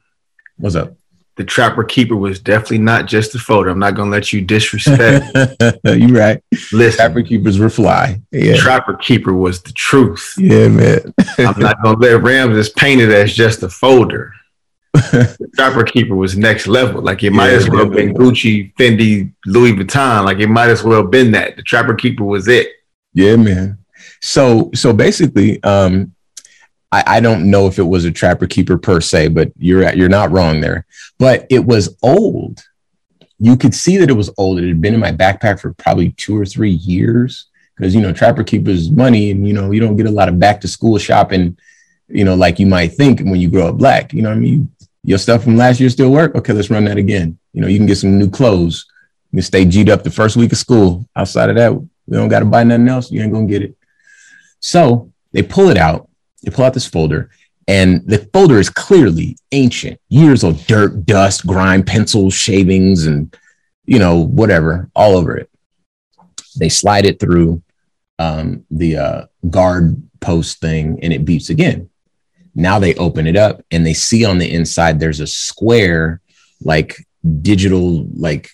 What's 0.57 0.75
up? 0.75 0.95
the 1.41 1.47
Trapper 1.47 1.85
Keeper 1.85 2.17
was 2.17 2.39
definitely 2.39 2.79
not 2.79 3.07
just 3.07 3.35
a 3.35 3.39
folder. 3.39 3.71
I'm 3.71 3.79
not 3.79 3.95
gonna 3.95 4.11
let 4.11 4.31
you 4.31 4.43
disrespect. 4.43 5.25
you 5.85 6.09
right. 6.09 6.43
Listen, 6.71 6.99
Trapper 6.99 7.23
Keepers 7.23 7.59
were 7.59 7.71
fly. 7.71 8.21
Yeah. 8.31 8.57
Trapper 8.57 8.93
Keeper 8.93 9.33
was 9.33 9.63
the 9.63 9.73
truth. 9.73 10.35
Yeah, 10.37 10.69
man. 10.69 11.15
I'm 11.39 11.59
not 11.59 11.83
gonna 11.83 11.97
let 11.97 12.23
Rams 12.23 12.57
just 12.57 12.77
painted 12.77 13.11
as 13.11 13.33
just 13.33 13.63
a 13.63 13.71
folder. 13.71 14.35
Trapper 15.55 15.85
Keeper 15.85 16.17
was 16.17 16.37
next 16.37 16.67
level. 16.67 17.01
Like 17.01 17.23
it 17.23 17.33
might 17.33 17.51
yeah, 17.51 17.57
as 17.57 17.71
well 17.71 17.89
yeah, 17.89 17.95
been. 17.95 18.15
Gucci, 18.15 18.75
Fendi, 18.75 19.33
Louis 19.47 19.73
Vuitton. 19.73 20.25
Like 20.25 20.39
it 20.39 20.49
might 20.49 20.71
as 20.71 20.83
well 20.83 21.03
have 21.03 21.11
been 21.11 21.31
that. 21.33 21.57
The 21.57 21.63
Trapper 21.63 21.95
Keeper 21.95 22.25
was 22.25 22.49
it. 22.49 22.69
Yeah, 23.15 23.37
man. 23.37 23.79
So 24.21 24.71
so 24.75 24.93
basically, 24.93 25.63
um, 25.63 26.15
I, 26.91 27.05
I 27.07 27.21
don't 27.21 27.51
know 27.51 27.67
if 27.67 27.79
it 27.79 27.85
was 27.85 28.05
a 28.05 28.11
Trapper 28.11 28.47
Keeper 28.47 28.79
per 28.79 29.01
se, 29.01 29.29
but 29.29 29.53
you're 29.57 29.93
you're 29.95 30.09
not 30.09 30.33
wrong 30.33 30.61
there. 30.61 30.87
But 31.19 31.47
it 31.51 31.65
was 31.65 31.97
old. 32.03 32.65
You 33.39 33.57
could 33.57 33.75
see 33.75 33.97
that 33.99 34.11
it 34.11 34.15
was 34.15 34.31
old. 34.37 34.59
It 34.59 34.69
had 34.69 34.81
been 34.81 34.95
in 34.95 35.01
my 35.01 35.13
backpack 35.13 35.61
for 35.61 35.73
probably 35.75 36.11
two 36.11 36.37
or 36.37 36.45
three 36.45 36.73
years 36.73 37.47
because 37.77 37.95
you 37.95 38.01
know 38.01 38.13
Trapper 38.13 38.43
Keeper's 38.43 38.91
money, 38.91 39.31
and 39.31 39.47
you 39.47 39.55
know 39.55 39.71
you 39.71 39.81
don't 39.81 39.97
get 39.97 40.07
a 40.07 40.11
lot 40.11 40.29
of 40.29 40.41
back 40.41 40.61
to 40.63 40.69
school 40.69 40.99
shopping 40.99 41.57
you 42.11 42.25
know, 42.25 42.35
like 42.35 42.59
you 42.59 42.67
might 42.67 42.89
think 42.89 43.21
when 43.21 43.41
you 43.41 43.49
grow 43.49 43.69
up 43.69 43.79
black. 43.79 44.13
You 44.13 44.23
know 44.23 44.31
what 44.31 44.37
I 44.37 44.41
mean? 44.41 44.71
Your 45.03 45.19
stuff 45.19 45.45
from 45.45 45.57
last 45.57 45.81
year 45.81 45.91
still 45.91 46.11
work? 46.11 46.35
Okay, 46.35 46.53
let's 46.53 46.71
run 46.71 46.85
that 46.85 46.99
again. 46.99 47.39
You 47.53 47.61
know, 47.61 47.69
you 47.69 47.79
can 47.79 47.87
get 47.87 47.97
some 47.97 48.19
new 48.19 48.31
clothes. 48.31 48.87
You 49.31 49.39
can 49.39 49.43
stay 49.43 49.65
G'd 49.65 49.89
up 49.89 50.03
the 50.03 50.11
first 50.11 50.37
week 50.37 50.53
of 50.53 50.59
school. 50.59 51.07
Outside 51.17 51.51
of 51.51 51.57
that, 51.57 51.73
we 51.75 52.17
don't 52.17 52.29
got 52.29 52.41
to 52.41 52.45
buy 52.45 52.65
nothing 52.65 52.89
else. 52.89 53.11
You 53.11 53.23
ain't 53.23 53.33
gonna 53.33 53.47
get 53.47 53.63
it. 53.63 53.77
So 54.61 55.13
they 55.33 55.43
pull 55.43 55.69
it 55.69 55.77
out. 55.77 56.09
They 56.43 56.51
pull 56.51 56.65
out 56.65 56.75
this 56.75 56.87
folder, 56.87 57.31
and 57.69 58.07
the 58.07 58.19
folder 58.33 58.59
is 58.59 58.71
clearly 58.71 59.37
ancient, 59.53 60.01
years 60.09 60.43
of 60.43 60.67
dirt, 60.67 61.05
dust, 61.07 61.47
grime, 61.47 61.83
pencils, 61.83 62.35
shavings, 62.35 63.07
and 63.07 63.35
you 63.85 63.99
know 63.99 64.17
whatever 64.17 64.91
all 64.95 65.17
over 65.17 65.37
it. 65.37 65.51
They 66.59 66.69
slide 66.69 67.07
it 67.07 67.21
through 67.21 67.63
um, 68.19 68.65
the 68.71 68.97
uh, 68.97 69.27
guard 69.49 70.03
post 70.21 70.61
thing, 70.61 70.99
and 71.03 71.13
it 71.13 71.25
beeps 71.25 71.51
again. 71.51 71.90
Now 72.55 72.79
they 72.79 72.95
open 72.95 73.27
it 73.27 73.37
up 73.37 73.63
and 73.71 73.87
they 73.87 73.95
see 73.95 74.25
on 74.25 74.39
the 74.39 74.53
inside 74.53 74.99
there's 74.99 75.21
a 75.21 75.27
square, 75.27 76.21
like 76.63 76.97
digital, 77.43 78.07
like 78.15 78.51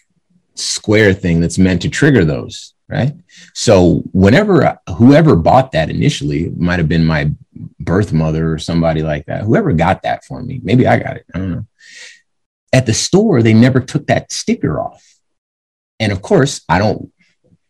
square 0.55 1.13
thing 1.13 1.41
that's 1.41 1.59
meant 1.59 1.83
to 1.83 1.89
trigger 1.89 2.25
those. 2.25 2.75
Right. 2.89 3.15
So 3.53 4.05
whenever 4.13 4.79
whoever 4.97 5.35
bought 5.35 5.73
that 5.73 5.91
initially 5.91 6.51
might 6.51 6.79
have 6.79 6.89
been 6.89 7.05
my 7.05 7.33
birth 7.81 8.13
mother 8.13 8.53
or 8.53 8.59
somebody 8.59 9.03
like 9.03 9.27
that, 9.27 9.43
whoever 9.43 9.73
got 9.73 10.03
that 10.03 10.25
for 10.25 10.41
me, 10.41 10.61
maybe 10.63 10.87
I 10.87 11.01
got 11.01 11.17
it. 11.17 11.27
I 11.35 11.39
don't 11.39 11.51
know. 11.51 11.67
At 12.73 12.87
the 12.87 12.95
store, 12.95 13.43
they 13.43 13.55
never 13.55 13.81
took 13.81 14.07
that 14.07 14.31
sticker 14.31 14.81
off. 14.81 15.03
And 15.99 16.13
of 16.13 16.23
course, 16.23 16.61
I 16.69 16.79
don't, 16.79 17.11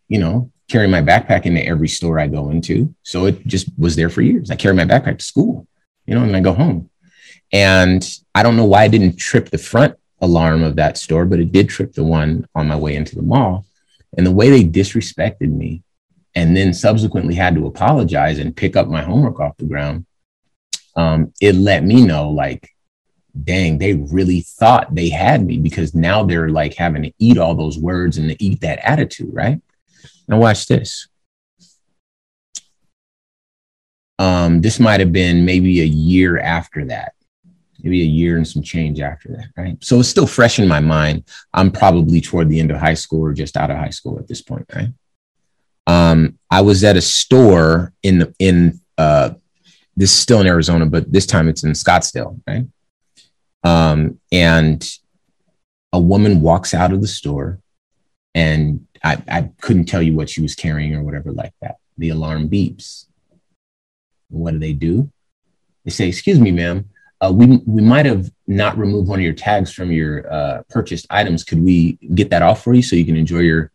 you 0.08 0.18
know, 0.18 0.50
carry 0.68 0.86
my 0.86 1.00
backpack 1.00 1.46
into 1.46 1.64
every 1.64 1.88
store 1.88 2.18
I 2.18 2.26
go 2.26 2.50
into. 2.50 2.94
So 3.02 3.24
it 3.24 3.46
just 3.46 3.70
was 3.78 3.96
there 3.96 4.10
for 4.10 4.20
years. 4.20 4.50
I 4.50 4.56
carry 4.56 4.74
my 4.74 4.84
backpack 4.84 5.18
to 5.18 5.24
school 5.24 5.66
you 6.07 6.14
know, 6.14 6.23
and 6.23 6.37
I 6.37 6.40
go 6.40 6.53
home. 6.53 6.90
And 7.53 8.07
I 8.35 8.42
don't 8.42 8.57
know 8.57 8.64
why 8.64 8.85
I 8.85 8.88
didn't 8.88 9.16
trip 9.16 9.51
the 9.51 9.59
front 9.59 9.97
alarm 10.21 10.62
of 10.62 10.77
that 10.77 10.99
store, 10.99 11.25
but 11.25 11.40
it 11.40 11.53
did 11.53 11.69
trip 11.69 11.92
the 11.92 12.05
one 12.05 12.47
on 12.55 12.69
my 12.69 12.77
way 12.77 12.97
into 12.97 13.14
the 13.14 13.23
mall. 13.23 13.66
And 14.16 14.27
the 14.27 14.33
way 14.33 14.51
they 14.51 14.64
disrespected 14.64 15.53
me 15.53 15.83
and 16.35 16.57
then 16.57 16.73
subsequently 16.73 17.35
had 17.35 17.55
to 17.55 17.66
apologize 17.66 18.38
and 18.38 18.57
pick 18.57 18.77
up 18.77 18.88
my 18.88 19.03
homework 19.03 19.40
off 19.40 19.57
the 19.57 19.64
ground, 19.64 20.07
um, 20.97 21.33
it 21.40 21.55
let 21.55 21.85
me 21.85 22.05
know 22.05 22.31
like, 22.31 22.71
dang, 23.45 23.79
they 23.79 23.95
really 23.95 24.40
thought 24.40 24.95
they 24.95 25.11
had 25.11 25.45
me 25.45 25.59
because 25.59 25.95
now 25.95 26.23
they're 26.23 26.49
like 26.49 26.75
having 26.75 27.03
to 27.03 27.12
eat 27.19 27.37
all 27.37 27.55
those 27.55 27.79
words 27.79 28.16
and 28.16 28.31
to 28.31 28.42
eat 28.42 28.61
that 28.62 28.79
attitude, 28.83 29.29
right? 29.33 29.61
Now, 30.27 30.38
watch 30.38 30.66
this. 30.66 31.09
Um, 34.18 34.61
this 34.61 34.81
might 34.81 35.00
have 35.00 35.12
been 35.12 35.44
maybe 35.44 35.81
a 35.81 35.85
year 35.85 36.38
after 36.38 36.85
that, 36.87 37.12
maybe 37.83 38.02
a 38.02 38.07
year 38.07 38.37
and 38.37 38.48
some 38.48 38.62
change 38.62 39.00
after 39.00 39.29
that, 39.31 39.48
right? 39.57 39.76
So 39.85 40.00
it's 40.00 40.09
still 40.09 40.26
fresh 40.26 40.59
in 40.59 40.66
my 40.66 40.81
mind. 40.81 41.24
I'm 41.52 41.70
probably 41.70 42.20
toward 42.20 42.48
the 42.48 42.61
end 42.61 42.70
of 42.70 42.79
high 42.79 42.94
school 42.94 43.20
or 43.20 43.33
just 43.33 43.57
out 43.57 43.70
of 43.70 43.76
high 43.76 43.90
school 43.90 44.18
at 44.18 44.26
this 44.26 44.40
point, 44.40 44.66
right? 44.74 44.88
Um, 45.87 46.38
I 46.50 46.62
was 46.62 46.83
at 46.83 46.96
a 46.96 47.00
store 47.00 47.92
in 48.02 48.18
the 48.18 48.35
in 48.38 48.81
uh, 48.98 49.31
this 49.96 50.11
is 50.11 50.18
still 50.18 50.40
in 50.40 50.46
Arizona, 50.46 50.87
but 50.87 51.12
this 51.12 51.26
time 51.26 51.48
it's 51.48 51.64
in 51.64 51.72
Scottsdale, 51.72 52.40
right? 52.46 52.66
Um, 53.62 54.20
and 54.33 54.88
a 55.92 56.00
woman 56.00 56.40
walks 56.40 56.74
out 56.74 56.92
of 56.92 57.00
the 57.00 57.09
store, 57.09 57.61
and 58.35 58.87
I, 59.02 59.22
I 59.29 59.50
couldn't 59.61 59.87
tell 59.87 60.02
you 60.02 60.14
what 60.14 60.29
she 60.29 60.42
was 60.42 60.55
carrying 60.55 60.94
or 60.94 61.02
whatever 61.02 61.33
like 61.33 61.52
that. 61.62 61.76
The 61.98 62.11
alarm 62.11 62.48
beeps 62.48 63.07
what 64.28 64.52
do 64.52 64.58
they 64.58 64.72
do? 64.72 65.10
They 65.84 65.90
say, 65.90 66.08
"Excuse 66.08 66.40
me, 66.40 66.50
ma'am, 66.50 66.88
uh, 67.20 67.32
we 67.34 67.62
we 67.66 67.82
might 67.82 68.06
have 68.06 68.30
not 68.46 68.76
removed 68.76 69.08
one 69.08 69.18
of 69.18 69.24
your 69.24 69.34
tags 69.34 69.72
from 69.72 69.90
your 69.90 70.30
uh, 70.32 70.62
purchased 70.68 71.06
items. 71.10 71.44
Could 71.44 71.62
we 71.62 71.92
get 72.14 72.30
that 72.30 72.42
off 72.42 72.62
for 72.62 72.74
you 72.74 72.82
so 72.82 72.96
you 72.96 73.04
can 73.04 73.16
enjoy 73.16 73.40
your, 73.40 73.70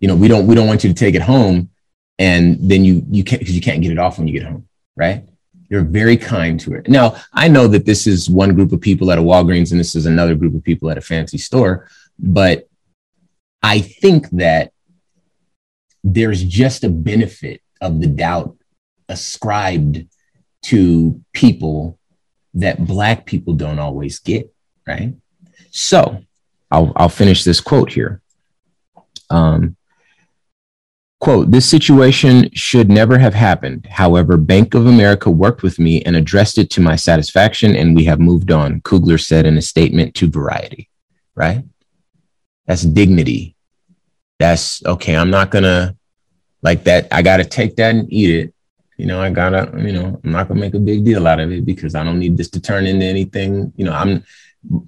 you 0.00 0.08
know, 0.08 0.16
we 0.16 0.28
don't 0.28 0.46
we 0.46 0.54
don't 0.54 0.66
want 0.66 0.84
you 0.84 0.90
to 0.90 0.94
take 0.94 1.14
it 1.14 1.22
home, 1.22 1.70
and 2.18 2.58
then 2.60 2.84
you 2.84 3.04
you 3.10 3.24
can't 3.24 3.40
because 3.40 3.54
you 3.54 3.62
can't 3.62 3.82
get 3.82 3.92
it 3.92 3.98
off 3.98 4.18
when 4.18 4.28
you 4.28 4.38
get 4.38 4.48
home, 4.48 4.68
right?" 4.96 5.24
You're 5.70 5.82
very 5.82 6.18
kind 6.18 6.60
to 6.60 6.74
it. 6.74 6.88
Now, 6.88 7.16
I 7.32 7.48
know 7.48 7.66
that 7.68 7.86
this 7.86 8.06
is 8.06 8.28
one 8.28 8.54
group 8.54 8.70
of 8.72 8.82
people 8.82 9.10
at 9.10 9.18
a 9.18 9.22
Walgreens 9.22 9.70
and 9.72 9.80
this 9.80 9.96
is 9.96 10.04
another 10.04 10.34
group 10.34 10.54
of 10.54 10.62
people 10.62 10.90
at 10.90 10.98
a 10.98 11.00
fancy 11.00 11.38
store, 11.38 11.88
but 12.18 12.68
I 13.62 13.80
think 13.80 14.28
that 14.32 14.72
there's 16.04 16.44
just 16.44 16.84
a 16.84 16.90
benefit 16.90 17.62
of 17.80 18.00
the 18.02 18.06
doubt 18.06 18.56
ascribed 19.08 20.06
to 20.62 21.20
people 21.32 21.98
that 22.54 22.84
black 22.86 23.26
people 23.26 23.54
don't 23.54 23.78
always 23.78 24.18
get, 24.18 24.52
right? 24.86 25.14
So 25.70 26.22
I'll, 26.70 26.92
I'll 26.96 27.08
finish 27.08 27.44
this 27.44 27.60
quote 27.60 27.92
here. 27.92 28.22
Um, 29.30 29.76
quote, 31.20 31.50
this 31.50 31.68
situation 31.68 32.50
should 32.54 32.88
never 32.88 33.18
have 33.18 33.34
happened. 33.34 33.86
However, 33.86 34.36
Bank 34.36 34.74
of 34.74 34.86
America 34.86 35.30
worked 35.30 35.62
with 35.62 35.78
me 35.78 36.02
and 36.02 36.16
addressed 36.16 36.58
it 36.58 36.70
to 36.70 36.80
my 36.80 36.96
satisfaction, 36.96 37.74
and 37.76 37.96
we 37.96 38.04
have 38.04 38.20
moved 38.20 38.50
on, 38.50 38.80
Coogler 38.82 39.20
said 39.20 39.46
in 39.46 39.58
a 39.58 39.62
statement 39.62 40.14
to 40.14 40.30
Variety, 40.30 40.88
right? 41.34 41.64
That's 42.66 42.82
dignity. 42.82 43.56
That's 44.38 44.84
okay. 44.84 45.16
I'm 45.16 45.30
not 45.30 45.50
to 45.52 45.96
like 46.62 46.84
that. 46.84 47.08
I 47.12 47.22
got 47.22 47.36
to 47.38 47.44
take 47.44 47.76
that 47.76 47.94
and 47.94 48.12
eat 48.12 48.30
it 48.30 48.53
you 48.96 49.06
know, 49.06 49.20
I 49.20 49.30
gotta, 49.30 49.72
you 49.76 49.92
know, 49.92 50.20
I'm 50.22 50.30
not 50.30 50.48
gonna 50.48 50.60
make 50.60 50.74
a 50.74 50.78
big 50.78 51.04
deal 51.04 51.26
out 51.26 51.40
of 51.40 51.50
it 51.50 51.64
because 51.64 51.94
I 51.94 52.04
don't 52.04 52.18
need 52.18 52.36
this 52.36 52.50
to 52.50 52.60
turn 52.60 52.86
into 52.86 53.04
anything. 53.04 53.72
You 53.76 53.86
know, 53.86 53.92
I'm 53.92 54.24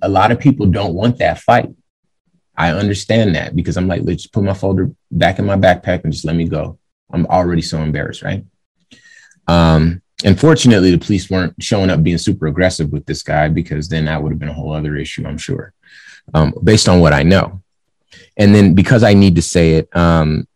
a 0.02 0.08
lot 0.08 0.30
of 0.30 0.40
people 0.40 0.66
don't 0.66 0.94
want 0.94 1.18
that 1.18 1.40
fight. 1.40 1.70
I 2.56 2.70
understand 2.70 3.34
that 3.34 3.54
because 3.54 3.76
I'm 3.76 3.88
like, 3.88 4.02
let's 4.04 4.22
just 4.22 4.32
put 4.32 4.44
my 4.44 4.54
folder 4.54 4.90
back 5.10 5.38
in 5.38 5.44
my 5.44 5.56
backpack 5.56 6.04
and 6.04 6.12
just 6.12 6.24
let 6.24 6.36
me 6.36 6.48
go. 6.48 6.78
I'm 7.10 7.26
already 7.26 7.62
so 7.62 7.78
embarrassed, 7.82 8.22
right? 8.22 8.44
Um, 9.46 10.02
unfortunately, 10.24 10.90
the 10.90 10.98
police 10.98 11.28
weren't 11.28 11.54
showing 11.60 11.90
up 11.90 12.02
being 12.02 12.18
super 12.18 12.46
aggressive 12.46 12.90
with 12.92 13.04
this 13.06 13.22
guy 13.22 13.48
because 13.48 13.88
then 13.88 14.06
that 14.06 14.22
would 14.22 14.32
have 14.32 14.38
been 14.38 14.48
a 14.48 14.54
whole 14.54 14.72
other 14.72 14.96
issue, 14.96 15.26
I'm 15.26 15.38
sure, 15.38 15.74
um, 16.32 16.54
based 16.64 16.88
on 16.88 17.00
what 17.00 17.12
I 17.12 17.22
know. 17.22 17.62
And 18.36 18.54
then 18.54 18.74
because 18.74 19.02
I 19.02 19.14
need 19.14 19.36
to 19.36 19.42
say 19.42 19.74
it, 19.74 19.94
um, 19.94 20.48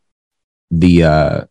the 0.70 1.04
uh, 1.04 1.44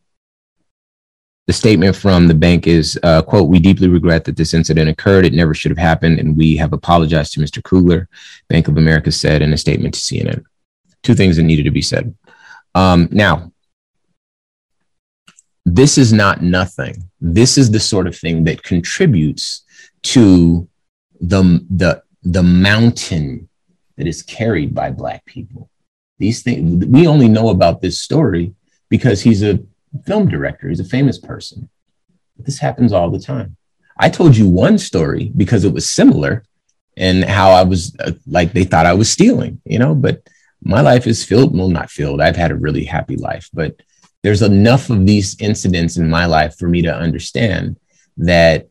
the 1.49 1.53
statement 1.53 1.95
from 1.95 2.27
the 2.27 2.33
bank 2.35 2.67
is, 2.67 2.99
uh, 3.01 3.23
quote, 3.23 3.49
we 3.49 3.57
deeply 3.57 3.87
regret 3.87 4.23
that 4.23 4.37
this 4.37 4.53
incident 4.53 4.87
occurred. 4.87 5.25
It 5.25 5.33
never 5.33 5.55
should 5.55 5.71
have 5.71 5.79
happened, 5.79 6.19
and 6.19 6.37
we 6.37 6.55
have 6.57 6.73
apologized 6.73 7.33
to 7.33 7.39
Mr. 7.39 7.59
Coogler, 7.59 8.05
Bank 8.49 8.67
of 8.67 8.77
America 8.77 9.11
said 9.11 9.41
in 9.41 9.51
a 9.51 9.57
statement 9.57 9.95
to 9.95 9.99
CNN. 9.99 10.43
Two 11.01 11.15
things 11.15 11.37
that 11.37 11.43
needed 11.49 11.63
to 11.63 11.71
be 11.71 11.81
said. 11.81 12.15
Um, 12.75 13.09
now, 13.11 13.51
this 15.65 15.97
is 15.97 16.13
not 16.13 16.43
nothing. 16.43 17.09
This 17.19 17.57
is 17.57 17.71
the 17.71 17.79
sort 17.79 18.05
of 18.05 18.15
thing 18.15 18.43
that 18.43 18.61
contributes 18.61 19.63
to 20.03 20.69
the, 21.19 21.65
the, 21.71 22.03
the 22.21 22.43
mountain 22.43 23.49
that 23.97 24.05
is 24.05 24.21
carried 24.21 24.75
by 24.75 24.91
Black 24.91 25.25
people. 25.25 25.67
These 26.19 26.43
things, 26.43 26.85
we 26.85 27.07
only 27.07 27.27
know 27.27 27.49
about 27.49 27.81
this 27.81 27.99
story 27.99 28.53
because 28.87 29.23
he's 29.23 29.41
a 29.41 29.57
film 30.05 30.29
director. 30.29 30.69
He's 30.69 30.79
a 30.79 30.85
famous 30.85 31.17
person. 31.17 31.69
But 32.35 32.45
this 32.45 32.59
happens 32.59 32.93
all 32.93 33.09
the 33.09 33.19
time. 33.19 33.57
I 33.97 34.09
told 34.09 34.37
you 34.37 34.47
one 34.47 34.77
story 34.77 35.31
because 35.35 35.65
it 35.65 35.73
was 35.73 35.87
similar 35.87 36.43
and 36.95 37.23
how 37.23 37.51
I 37.51 37.63
was 37.63 37.95
uh, 37.99 38.11
like, 38.27 38.53
they 38.53 38.63
thought 38.63 38.85
I 38.85 38.93
was 38.93 39.09
stealing, 39.09 39.61
you 39.65 39.79
know, 39.79 39.95
but 39.95 40.27
my 40.61 40.81
life 40.81 41.07
is 41.07 41.23
filled. 41.23 41.57
Well, 41.57 41.69
not 41.69 41.89
filled. 41.89 42.21
I've 42.21 42.35
had 42.35 42.51
a 42.51 42.55
really 42.55 42.83
happy 42.83 43.15
life, 43.15 43.49
but 43.53 43.81
there's 44.23 44.41
enough 44.41 44.89
of 44.89 45.05
these 45.05 45.39
incidents 45.39 45.97
in 45.97 46.09
my 46.09 46.25
life 46.25 46.57
for 46.57 46.67
me 46.67 46.81
to 46.81 46.93
understand 46.93 47.77
that, 48.17 48.67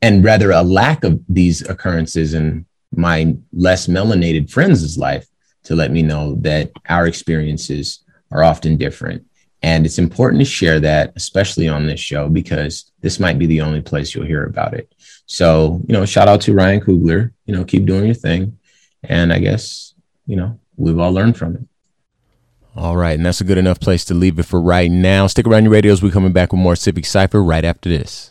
and 0.00 0.24
rather 0.24 0.52
a 0.52 0.62
lack 0.62 1.04
of 1.04 1.20
these 1.28 1.68
occurrences 1.68 2.34
in 2.34 2.66
my 2.94 3.36
less 3.52 3.86
melanated 3.86 4.50
friends' 4.50 4.96
life 4.96 5.26
to 5.64 5.74
let 5.74 5.90
me 5.90 6.02
know 6.02 6.36
that 6.40 6.70
our 6.88 7.06
experiences 7.06 8.04
are 8.30 8.44
often 8.44 8.76
different. 8.76 9.26
And 9.62 9.84
it's 9.84 9.98
important 9.98 10.40
to 10.40 10.46
share 10.46 10.80
that, 10.80 11.12
especially 11.16 11.68
on 11.68 11.86
this 11.86 12.00
show, 12.00 12.28
because 12.28 12.90
this 13.00 13.20
might 13.20 13.38
be 13.38 13.46
the 13.46 13.60
only 13.60 13.82
place 13.82 14.14
you'll 14.14 14.26
hear 14.26 14.44
about 14.44 14.74
it. 14.74 14.92
So, 15.26 15.82
you 15.86 15.92
know, 15.92 16.06
shout 16.06 16.28
out 16.28 16.40
to 16.42 16.54
Ryan 16.54 16.80
Coogler. 16.80 17.32
You 17.44 17.54
know, 17.54 17.64
keep 17.64 17.84
doing 17.84 18.06
your 18.06 18.14
thing. 18.14 18.58
And 19.02 19.32
I 19.32 19.38
guess, 19.38 19.94
you 20.26 20.36
know, 20.36 20.58
we've 20.76 20.98
all 20.98 21.12
learned 21.12 21.36
from 21.36 21.56
it. 21.56 21.62
All 22.74 22.96
right. 22.96 23.16
And 23.16 23.26
that's 23.26 23.40
a 23.40 23.44
good 23.44 23.58
enough 23.58 23.80
place 23.80 24.04
to 24.06 24.14
leave 24.14 24.38
it 24.38 24.44
for 24.44 24.60
right 24.60 24.90
now. 24.90 25.26
Stick 25.26 25.46
around 25.46 25.64
your 25.64 25.72
radios. 25.72 26.02
We're 26.02 26.12
coming 26.12 26.32
back 26.32 26.52
with 26.52 26.60
more 26.60 26.76
Civic 26.76 27.04
Cipher 27.04 27.42
right 27.42 27.64
after 27.64 27.88
this. 27.88 28.29